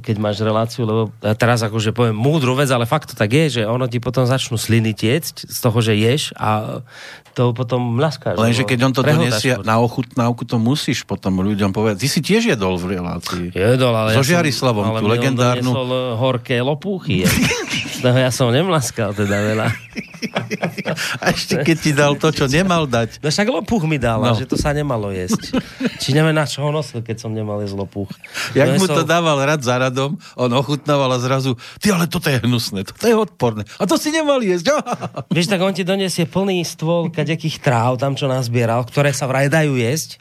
[0.04, 3.60] keď máš reláciu, lebo ja teraz akože poviem múdru vec, ale fakt to tak je,
[3.60, 6.84] že ono ti potom začnú sliny tiecť z toho, že ješ a
[7.32, 8.36] to potom mľaskáš.
[8.36, 9.64] Lenže keď on to donesie potom.
[9.64, 12.04] na ochutnávku, to musíš potom ľuďom povedať.
[12.04, 13.54] Ty si tiež jedol v relácii.
[13.56, 15.70] Jedol, ale So ja Žiarislavom, tú legendárnu.
[15.72, 17.24] e, horké lopúchy.
[18.00, 19.66] toho ja som nemlaskal teda veľa.
[21.22, 23.20] A ešte keď ti dal to, čo nemal dať.
[23.20, 24.32] No však lopúch mi dal, No.
[24.32, 24.34] no.
[24.34, 25.54] že to sa nemalo jesť.
[25.98, 28.10] Či neviem, na čo ho nosil, keď som nemal jesť lopúch.
[28.52, 32.26] Jak mu Donesol- to dával rad za radom, on ochutnával a zrazu, ty ale toto
[32.26, 33.62] je hnusné, toto je odporné.
[33.76, 34.74] A to si nemal jesť.
[35.34, 39.46] Vieš, tak on ti donesie plný stôl kadekých tráv, tam čo nazbieral, ktoré sa vraj
[39.46, 40.18] dajú jesť.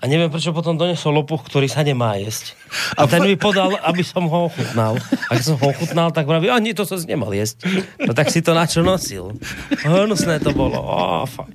[0.00, 2.58] A neviem, prečo potom donesol lopuch, ktorý sa nemá jesť.
[2.98, 4.98] A ten mi podal, aby som ho ochutnal.
[5.30, 7.64] A keď som ho ochutnal, tak vraví, a nie, to som nemal jesť.
[8.02, 9.36] No tak si to na čo nosil.
[9.86, 10.76] Hnusné to bolo.
[10.82, 11.54] Ó, fakt.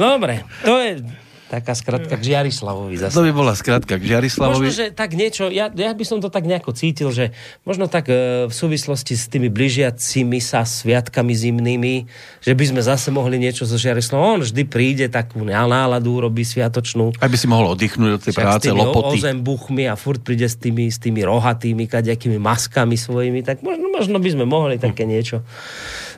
[0.00, 1.04] Dobre, to je
[1.46, 3.14] taká skratka k Žiarislavovi zase.
[3.14, 4.66] To by bola skratka k Žiarislavovi.
[4.66, 7.30] Možno, že tak niečo, ja, ja by som to tak nejako cítil, že
[7.62, 11.94] možno tak e, v súvislosti s tými blížiacimi sa sviatkami zimnými,
[12.42, 14.42] že by sme zase mohli niečo so Žiarislavom.
[14.42, 17.14] On vždy príde takú náladu, robí sviatočnú.
[17.22, 19.16] Aby si mohol oddychnúť od tej Však práce, s tými lopoty.
[19.22, 24.18] ozembuchmi a furt príde s tými, s tými rohatými, kaďakými maskami svojimi, tak možno, možno
[24.18, 25.46] by sme mohli také niečo,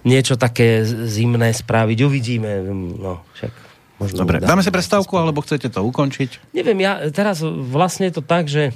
[0.08, 1.98] niečo také zimné spraviť.
[2.00, 2.64] Uvidíme.
[2.96, 3.67] No, však
[3.98, 6.54] možno Dobre, dáme si prestávku, alebo chcete to ukončiť?
[6.54, 8.74] Neviem, ja teraz vlastne je to tak, že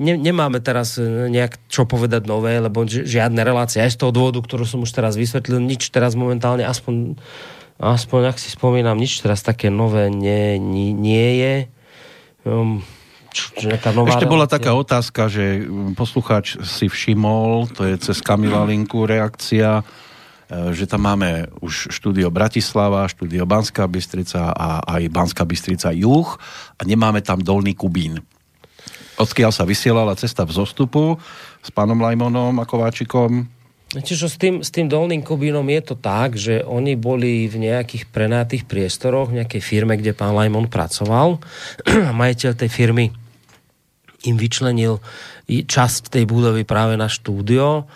[0.00, 4.12] ne, nemáme teraz e, nejak čo povedať nové, lebo ži- žiadne relácie, aj z toho
[4.12, 7.16] dôvodu, ktorú som už teraz vysvetlil, nič teraz momentálne, aspoň,
[7.80, 11.54] aspoň ak si spomínam, nič teraz také nové nie, nie, nie je.
[12.46, 12.84] Um,
[13.36, 14.56] čo, Ešte bola relácia.
[14.56, 19.84] taká otázka, že mm, poslucháč si všimol, to je cez Kamila Linku reakcia,
[20.46, 26.38] že tam máme už štúdio Bratislava, štúdio Banská Bystrica a aj Banská Bystrica Juh
[26.78, 28.22] a nemáme tam Dolný Kubín.
[29.16, 31.16] Odkiaľ sa vysielala cesta v zostupu
[31.64, 33.48] s pánom Lajmonom a Kováčikom.
[33.86, 38.10] Čiže s tým, s tým dolným Kubínom je to tak, že oni boli v nejakých
[38.10, 41.40] prenátých priestoroch, v nejakej firme, kde pán Lajmon pracoval.
[42.20, 43.14] Majiteľ tej firmy
[44.26, 44.98] im vyčlenil
[45.48, 47.86] časť tej budovy práve na štúdio,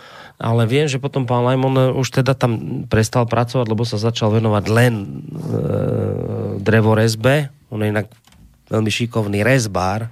[0.41, 4.65] ale viem, že potom pán Lajmon už teda tam prestal pracovať, lebo sa začal venovať
[4.73, 5.07] len e,
[6.65, 7.53] drevorezbe.
[7.69, 8.09] On je inak
[8.73, 10.09] veľmi šikovný rezbár.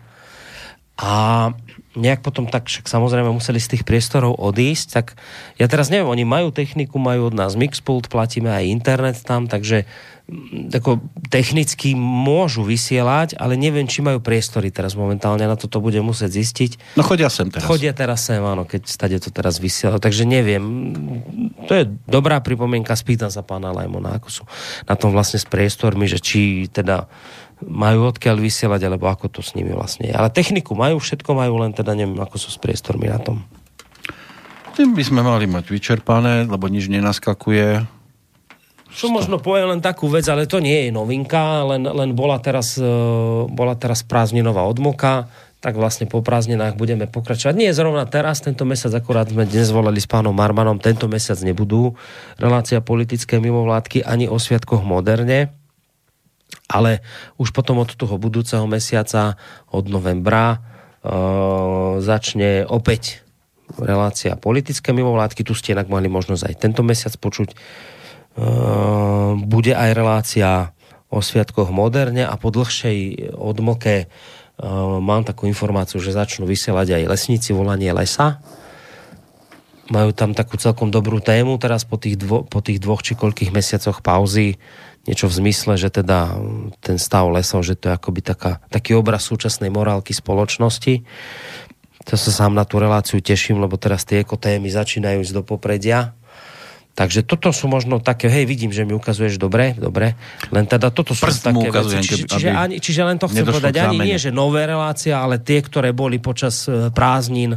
[1.01, 1.49] A
[1.97, 5.07] nejak potom tak však samozrejme museli z tých priestorov odísť, tak
[5.57, 9.89] ja teraz neviem, oni majú techniku, majú od nás Mixpult, platíme aj internet tam, takže
[10.68, 11.01] ako
[11.33, 17.01] technicky môžu vysielať, ale neviem, či majú priestory teraz momentálne, na toto budem musieť zistiť.
[17.01, 17.64] No chodia sem teraz.
[17.64, 19.97] Chodia teraz sem, áno, keď stade to teraz vysiela.
[19.97, 20.62] Takže neviem.
[21.64, 24.43] To je dobrá pripomienka, spýtam sa pána Lajmona, ako sú
[24.85, 27.09] na tom vlastne s priestormi, že či teda
[27.64, 30.14] majú odkiaľ vysielať, alebo ako to s nimi vlastne je.
[30.14, 33.43] Ale techniku majú, všetko majú, len teda neviem, ako sú s priestormi na tom.
[34.79, 37.97] Tým by sme mali mať vyčerpané, lebo nič nenaskakuje.
[38.89, 42.80] Čo možno poviem len takú vec, ale to nie je novinka, len, len bola, teraz,
[42.80, 42.89] e,
[43.49, 45.28] bola teraz prázdninová odmoka,
[45.59, 47.55] tak vlastne po prázdninách budeme pokračovať.
[47.59, 51.99] Nie zrovna teraz, tento mesiac akurát sme dnes volali s pánom Marmanom, tento mesiac nebudú
[52.39, 55.51] relácia politické mimovládky ani o sviatkoch moderne,
[56.70, 57.03] ale
[57.36, 59.36] už potom od toho budúceho mesiaca,
[59.68, 60.59] od novembra, e,
[62.01, 63.26] začne opäť
[63.76, 65.45] relácia politické mimovládky.
[65.45, 67.53] Tu ste inak mali možnosť aj tento mesiac počuť.
[68.37, 68.45] E,
[69.39, 70.74] bude aj relácia
[71.09, 74.07] o sviatkoch moderne a po dlhšej odmoke e,
[75.01, 78.43] mám takú informáciu, že začnú vysielať aj lesníci volanie lesa.
[79.89, 83.55] Majú tam takú celkom dobrú tému teraz po tých, dvo, po tých dvoch či koľkých
[83.55, 84.61] mesiacoch pauzy
[85.09, 88.93] niečo v zmysle, že teda mm, ten stav lesov, že to je akoby taká, taký
[88.93, 91.09] obraz súčasnej morálky spoločnosti.
[92.05, 96.12] To sa sám na tú reláciu teším, lebo teraz tie ekotémy začínajú ísť do popredia.
[96.99, 100.18] Takže toto sú možno také, hej, vidím, že mi ukazuješ dobre, dobre,
[100.51, 102.11] len teda toto sú Prst také ukazujem, veci.
[102.11, 105.62] Čiže, čiže, ani, čiže len to chcem povedať, ani nie, že nové relácie, ale tie,
[105.62, 107.55] ktoré boli počas e, prázdnin,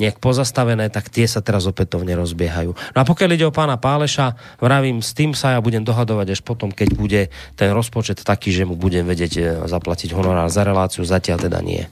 [0.00, 2.70] nejak pozastavené, tak tie sa teraz opätovne rozbiehajú.
[2.96, 6.40] No a pokiaľ ide o pána Páleša, vravím, s tým sa ja budem dohadovať až
[6.40, 7.20] potom, keď bude
[7.60, 11.84] ten rozpočet taký, že mu budem vedieť e, zaplatiť honorár za reláciu, zatiaľ teda nie.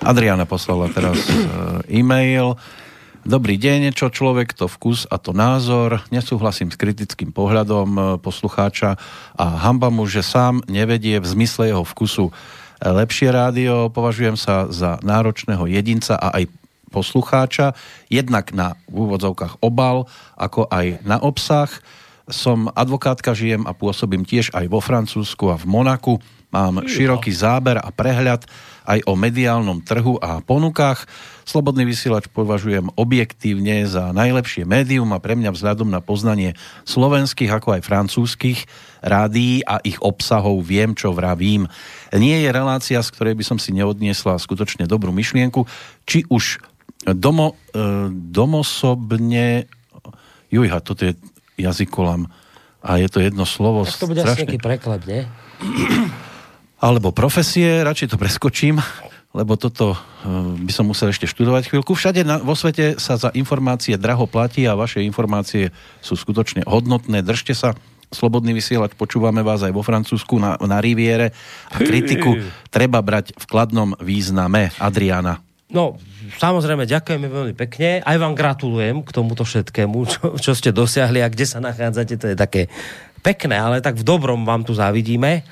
[0.00, 2.56] Adriana poslala teraz e, e-mail.
[3.20, 6.00] Dobrý deň, čo človek, to vkus a to názor.
[6.08, 8.96] Nesúhlasím s kritickým pohľadom e, poslucháča
[9.36, 12.32] a hamba mu, že sám nevedie v zmysle jeho vkusu
[12.80, 13.92] lepšie rádio.
[13.92, 16.48] Považujem sa za náročného jedinca a aj
[16.88, 17.76] poslucháča,
[18.08, 20.08] jednak na úvodzovkách obal,
[20.40, 21.68] ako aj na obsah.
[22.24, 26.16] Som advokátka, žijem a pôsobím tiež aj vo Francúzsku a v Monaku.
[26.56, 28.48] Mám široký záber a prehľad
[28.86, 31.04] aj o mediálnom trhu a ponukách.
[31.44, 36.54] Slobodný vysielač považujem objektívne za najlepšie médium a pre mňa vzhľadom na poznanie
[36.86, 38.58] slovenských ako aj francúzskych
[39.02, 41.66] rádií a ich obsahov viem, čo vravím.
[42.14, 45.64] Nie je relácia, z ktorej by som si neodniesla skutočne dobrú myšlienku,
[46.06, 46.62] či už
[47.16, 49.66] domo, e, domosobne
[50.52, 51.12] jujha, toto je
[51.56, 52.28] jazykolam
[52.80, 53.84] a je to jedno slovo.
[53.84, 54.36] Tak to bude strašne...
[54.36, 55.28] asi nejaký preklad, nie?
[56.80, 58.80] Alebo profesie, radšej to preskočím,
[59.36, 60.00] lebo toto eh,
[60.64, 61.92] by som musel ešte študovať chvíľku.
[61.92, 65.70] Všade na, vo svete sa za informácie draho platí a vaše informácie
[66.00, 67.20] sú skutočne hodnotné.
[67.20, 67.76] Držte sa,
[68.10, 71.30] Slobodný vysielač, počúvame vás aj vo Francúzsku na, na Riviere
[71.70, 74.74] a kritiku treba brať v kladnom význame.
[74.82, 75.38] Adriana.
[75.70, 75.94] No,
[76.42, 78.02] samozrejme, ďakujeme veľmi pekne.
[78.02, 82.18] Aj vám gratulujem k tomuto všetkému, čo, čo ste dosiahli a kde sa nachádzate.
[82.18, 82.66] To je také
[83.22, 85.46] pekné, ale tak v dobrom vám tu závidíme.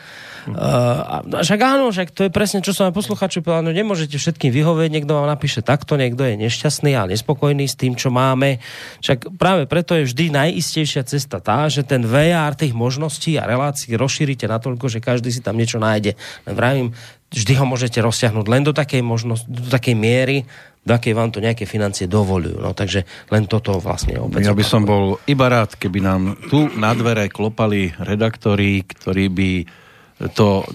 [0.54, 4.48] Uh, však áno, však to je presne, čo som aj posluchaču povedal, no nemôžete všetkým
[4.48, 8.62] vyhovieť, niekto vám napíše takto, niekto je nešťastný a nespokojný s tým, čo máme.
[9.04, 13.92] Však práve preto je vždy najistejšia cesta tá, že ten VR tých možností a relácií
[13.98, 16.16] rozšírite natoľko, že každý si tam niečo nájde.
[16.48, 16.96] Vravím,
[17.28, 20.48] vždy ho môžete rozťahnuť len do takej, možnosti, do takej miery,
[20.88, 22.64] do akej vám to nejaké financie dovolujú.
[22.64, 24.48] No, takže len toto vlastne opäť.
[24.48, 29.50] Ja by som bol iba rád, keby nám tu na dvere klopali redaktori, ktorí by
[30.18, 30.66] to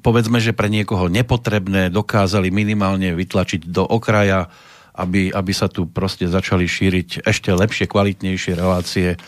[0.00, 4.48] povedzme, že pre niekoho nepotrebné dokázali minimálne vytlačiť do okraja,
[4.96, 9.20] aby, aby sa tu proste začali šíriť ešte lepšie, kvalitnejšie relácie.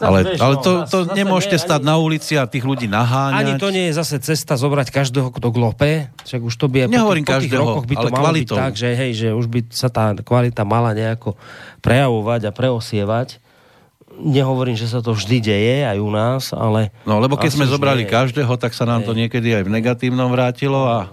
[0.00, 3.40] Ale, ale no, to, to nemôžete stať na ulici a tých ľudí naháňať.
[3.40, 6.10] Ani to nie je zase cesta zobrať každého, kto glope.
[6.24, 8.56] Však už to by Nehovorím po, tých, po tých rokoch by to malo kvalitou.
[8.56, 11.38] byť tak, že, hej, že už by sa tá kvalita mala nejako
[11.84, 13.43] prejavovať a preosievať
[14.20, 16.94] nehovorím, že sa to vždy deje aj u nás, ale...
[17.02, 20.86] No, lebo keď sme zobrali každého, tak sa nám to niekedy aj v negatívnom vrátilo
[20.86, 21.10] a,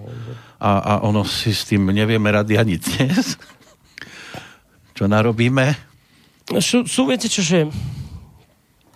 [0.62, 3.36] a, a ono si s tým nevieme rady ani dnes.
[4.96, 5.74] Čo narobíme?
[6.60, 7.70] Sú, sú viete čo, že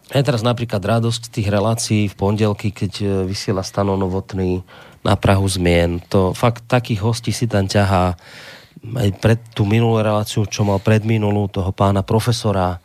[0.06, 4.62] je teraz napríklad radosť tých relácií v pondelky, keď e, vysiela Stano Novotný
[5.02, 5.98] na Prahu zmien.
[6.14, 8.14] To fakt takých hostí si tam ťahá
[8.86, 12.78] aj pred tú minulú reláciu, čo mal predminulú toho pána profesora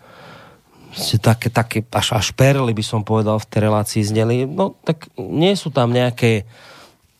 [1.19, 4.43] také, také až, až perly by som povedal v tej relácii zneli.
[4.43, 6.43] No tak nie sú tam nejaké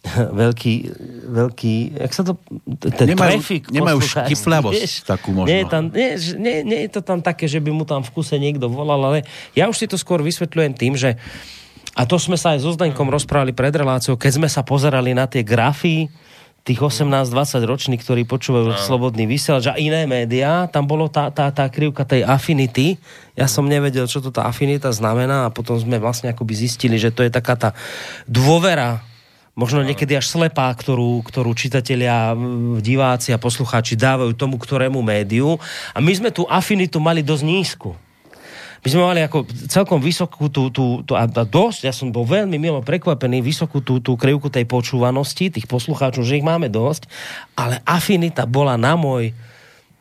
[0.42, 0.74] veľký,
[1.30, 2.34] veľký, jak sa to,
[2.82, 5.50] ten nemajú, trafik nemajú štiplavosť takú možno.
[5.50, 6.10] Nie je, tam, nie,
[6.42, 9.20] nie, nie je to tam také, že by mu tam v kuse niekto volal, ale
[9.54, 11.22] ja už si to skôr vysvetľujem tým, že
[11.92, 15.28] a to sme sa aj so Zdeňkom rozprávali pred reláciou, keď sme sa pozerali na
[15.28, 16.08] tie grafy,
[16.62, 18.78] tých 18-20 ročných, ktorí počúvajú no.
[18.78, 23.02] slobodný vysielač a iné médiá, tam bolo tá, tá, tá krivka tej affinity.
[23.34, 27.10] Ja som nevedel, čo to tá afinita znamená a potom sme vlastne akoby zistili, že
[27.10, 27.70] to je taká tá
[28.30, 29.02] dôvera
[29.52, 32.38] možno niekedy až slepá, ktorú, ktorú čitatelia,
[32.80, 35.60] diváci a poslucháči dávajú tomu, ktorému médiu.
[35.92, 37.92] A my sme tú afinitu mali dosť nízku
[38.82, 42.58] my sme mali ako celkom vysokú tú, tú, tú a dosť, ja som bol veľmi
[42.58, 47.06] milo prekvapený, vysokú tú, tú krivku tej počúvanosti, tých poslucháčov, že ich máme dosť,
[47.54, 49.38] ale afinita bola na môj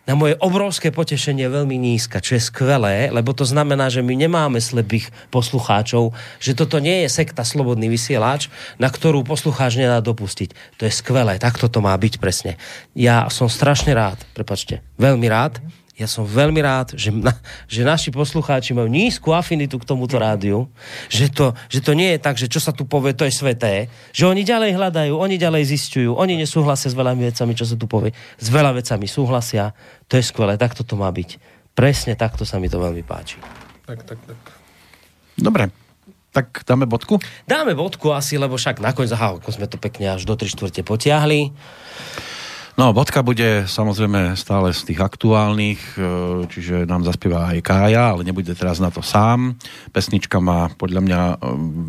[0.09, 4.59] na moje obrovské potešenie veľmi nízka, čo je skvelé, lebo to znamená, že my nemáme
[4.59, 6.11] slepých poslucháčov,
[6.43, 8.51] že toto nie je sekta slobodný vysielač,
[8.83, 10.83] na ktorú poslucháč nedá dopustiť.
[10.83, 12.59] To je skvelé, takto to má byť presne.
[12.97, 15.63] Ja som strašne rád, prepačte, veľmi rád,
[16.01, 17.37] ja som veľmi rád, že, na,
[17.69, 20.65] že naši poslucháči majú nízku afinitu k tomuto rádiu,
[21.13, 23.93] že to, že to nie je tak, že čo sa tu povie, to je sveté,
[24.17, 27.85] že oni ďalej hľadajú, oni ďalej zistujú, oni nesúhlasia s veľa vecami, čo sa tu
[27.85, 29.77] povie, s veľa vecami súhlasia,
[30.09, 31.37] to je skvelé, takto to má byť.
[31.77, 33.37] Presne takto sa mi to veľmi páči.
[33.85, 34.41] Tak, tak, tak.
[35.37, 35.69] Dobre,
[36.33, 37.21] tak dáme bodku?
[37.45, 40.81] Dáme bodku asi, lebo však nakoniec, aha, ako sme to pekne až do 3 čtvrte
[40.81, 41.53] potiahli.
[42.81, 46.09] No, bodka bude samozrejme stále z tých aktuálnych, e,
[46.49, 49.53] čiže nám zaspieva aj Kája, ale nebude teraz na to sám.
[49.93, 51.35] Pesnička má podľa mňa e,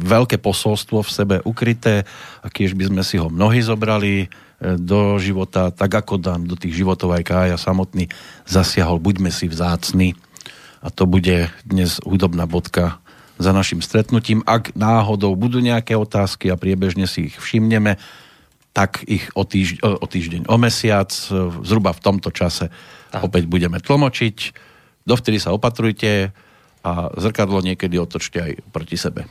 [0.04, 2.04] veľké posolstvo v sebe ukryté
[2.44, 4.28] a kiež by sme si ho mnohí zobrali.
[4.62, 8.12] do života, tak ako Dan do tých životov aj Kája samotný
[8.46, 9.02] zasiahol.
[9.02, 10.14] Buďme si vzácni.
[10.86, 13.02] A to bude dnes hudobná bodka
[13.42, 14.46] za našim stretnutím.
[14.46, 17.98] Ak náhodou budú nejaké otázky a priebežne si ich všimneme,
[18.72, 21.12] tak ich o, týždeň, o týždeň, o mesiac,
[21.64, 22.72] zhruba v tomto čase
[23.12, 23.28] tak.
[23.28, 24.38] opäť budeme tlmočiť.
[25.04, 26.32] Dovtedy sa opatrujte
[26.82, 29.28] a zrkadlo niekedy otočte aj proti sebe.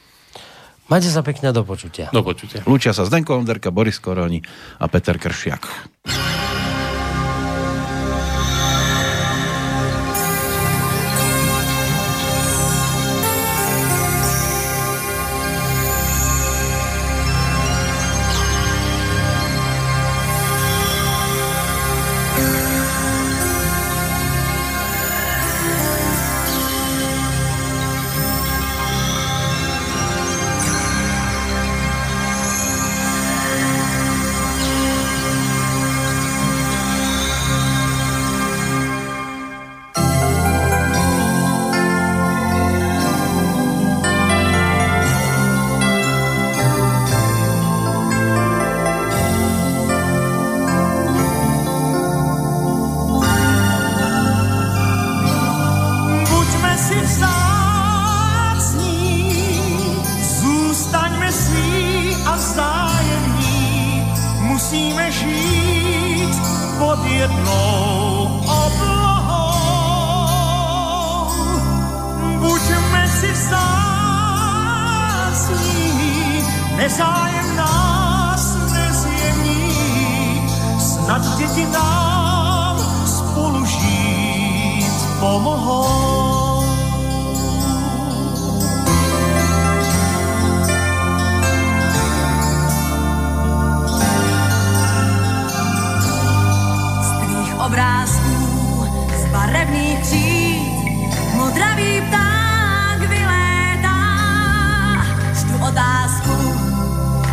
[0.90, 2.10] Majte sa pekne do počutia.
[2.10, 2.66] Do počutia.
[2.66, 4.42] Lúčia sa Zdenko Onderka, Boris Koroni
[4.82, 5.62] a Peter Kršiak.
[64.60, 66.36] musíme žít
[66.78, 69.60] pod jednou oblohou.
[72.38, 73.64] Buďme si zásní,
[76.76, 79.72] nezájem nás nezjemní,
[80.78, 86.09] snad děti nám spolu žít pomohou.
[101.60, 104.00] zdravý pták vylétá.
[105.40, 106.36] Čtu otázku,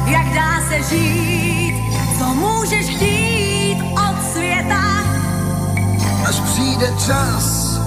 [0.05, 1.75] jak dá se žít,
[2.19, 4.84] co můžeš chtít od světa.
[6.28, 7.80] Až přijde čas,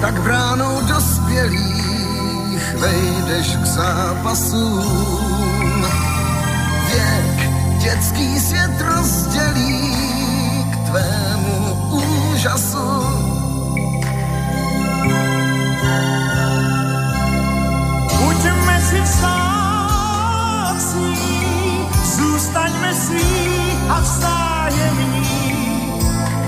[0.00, 4.66] tak bránou dospělých vejdeš k zápasům.
[6.92, 9.96] Věk dětský svět rozdělí
[10.72, 13.35] k tvému úžasu
[18.24, 20.36] Buďme si vzácní,
[22.04, 23.22] zůstaňme si
[23.88, 25.56] a vzájemní.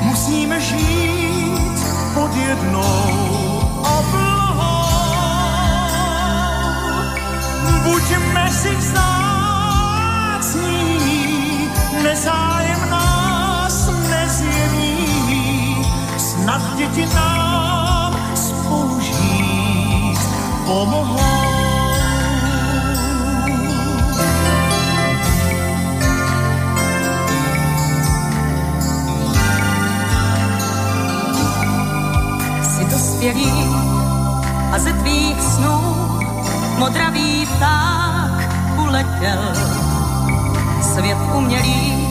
[0.01, 1.79] Musíme žít
[2.15, 3.61] pod jednou
[3.99, 4.89] oblohou.
[7.83, 10.19] Buďme si vzácní,
[12.03, 15.87] nezájem nás nezjemní,
[16.17, 17.78] snad děti nás
[20.91, 21.19] pomohlo.
[32.63, 33.53] Jsi dospělý
[34.73, 35.81] a ze tvých snů
[36.79, 39.55] modravý pták uletěl.
[40.83, 42.09] Svět umělý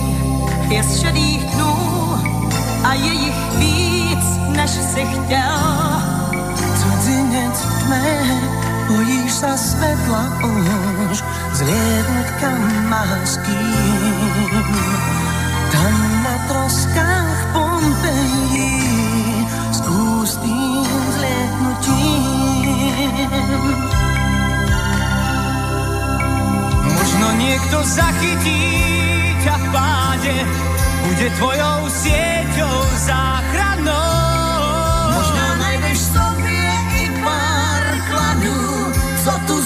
[0.69, 1.75] je z šedých dnů
[2.83, 5.57] a je jich víc, než si chtěl.
[6.77, 8.56] Cudzinec v mé
[8.87, 11.19] bojíš sa svetla už,
[11.53, 12.51] zvietka
[12.87, 14.63] má s kým.
[15.71, 18.79] Tam na troskách Pompeji
[19.75, 20.87] s pustým
[21.19, 22.37] zlietnutím.
[26.87, 28.63] Možno niekto zachytí
[29.43, 30.35] ťa v páde,
[31.07, 34.06] bude tvojou sieťou záchrannou.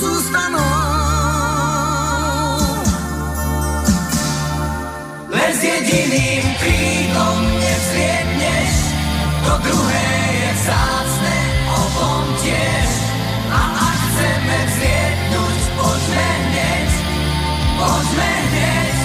[0.01, 0.65] zůstanou.
[5.29, 8.73] Bez s jediným kríkom nevzliedneš,
[9.45, 10.09] to druhé
[10.41, 11.37] je vzácne,
[11.69, 12.89] o tom tiež.
[13.53, 16.89] A ak chceme vzliednúť, poďme hneď,
[17.77, 18.97] poďme hneď.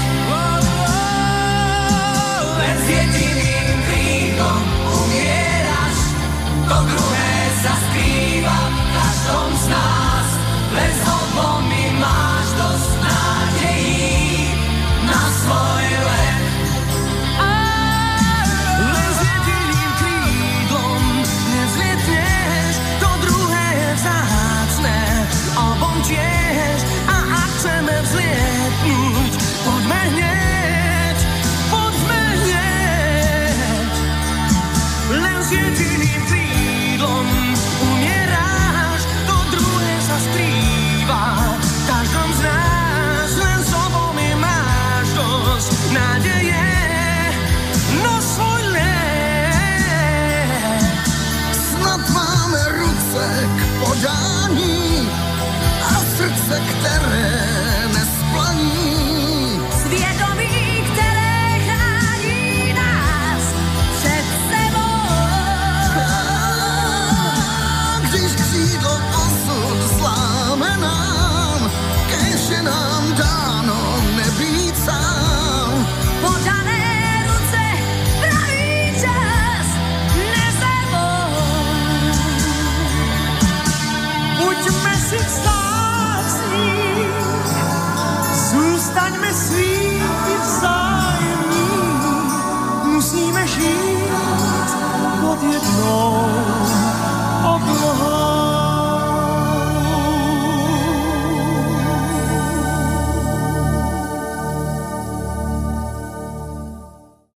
[2.57, 4.63] Len s jediným kríkom
[4.97, 5.99] umieraš,
[6.73, 9.86] to druhé sa skrýva v každom znaku.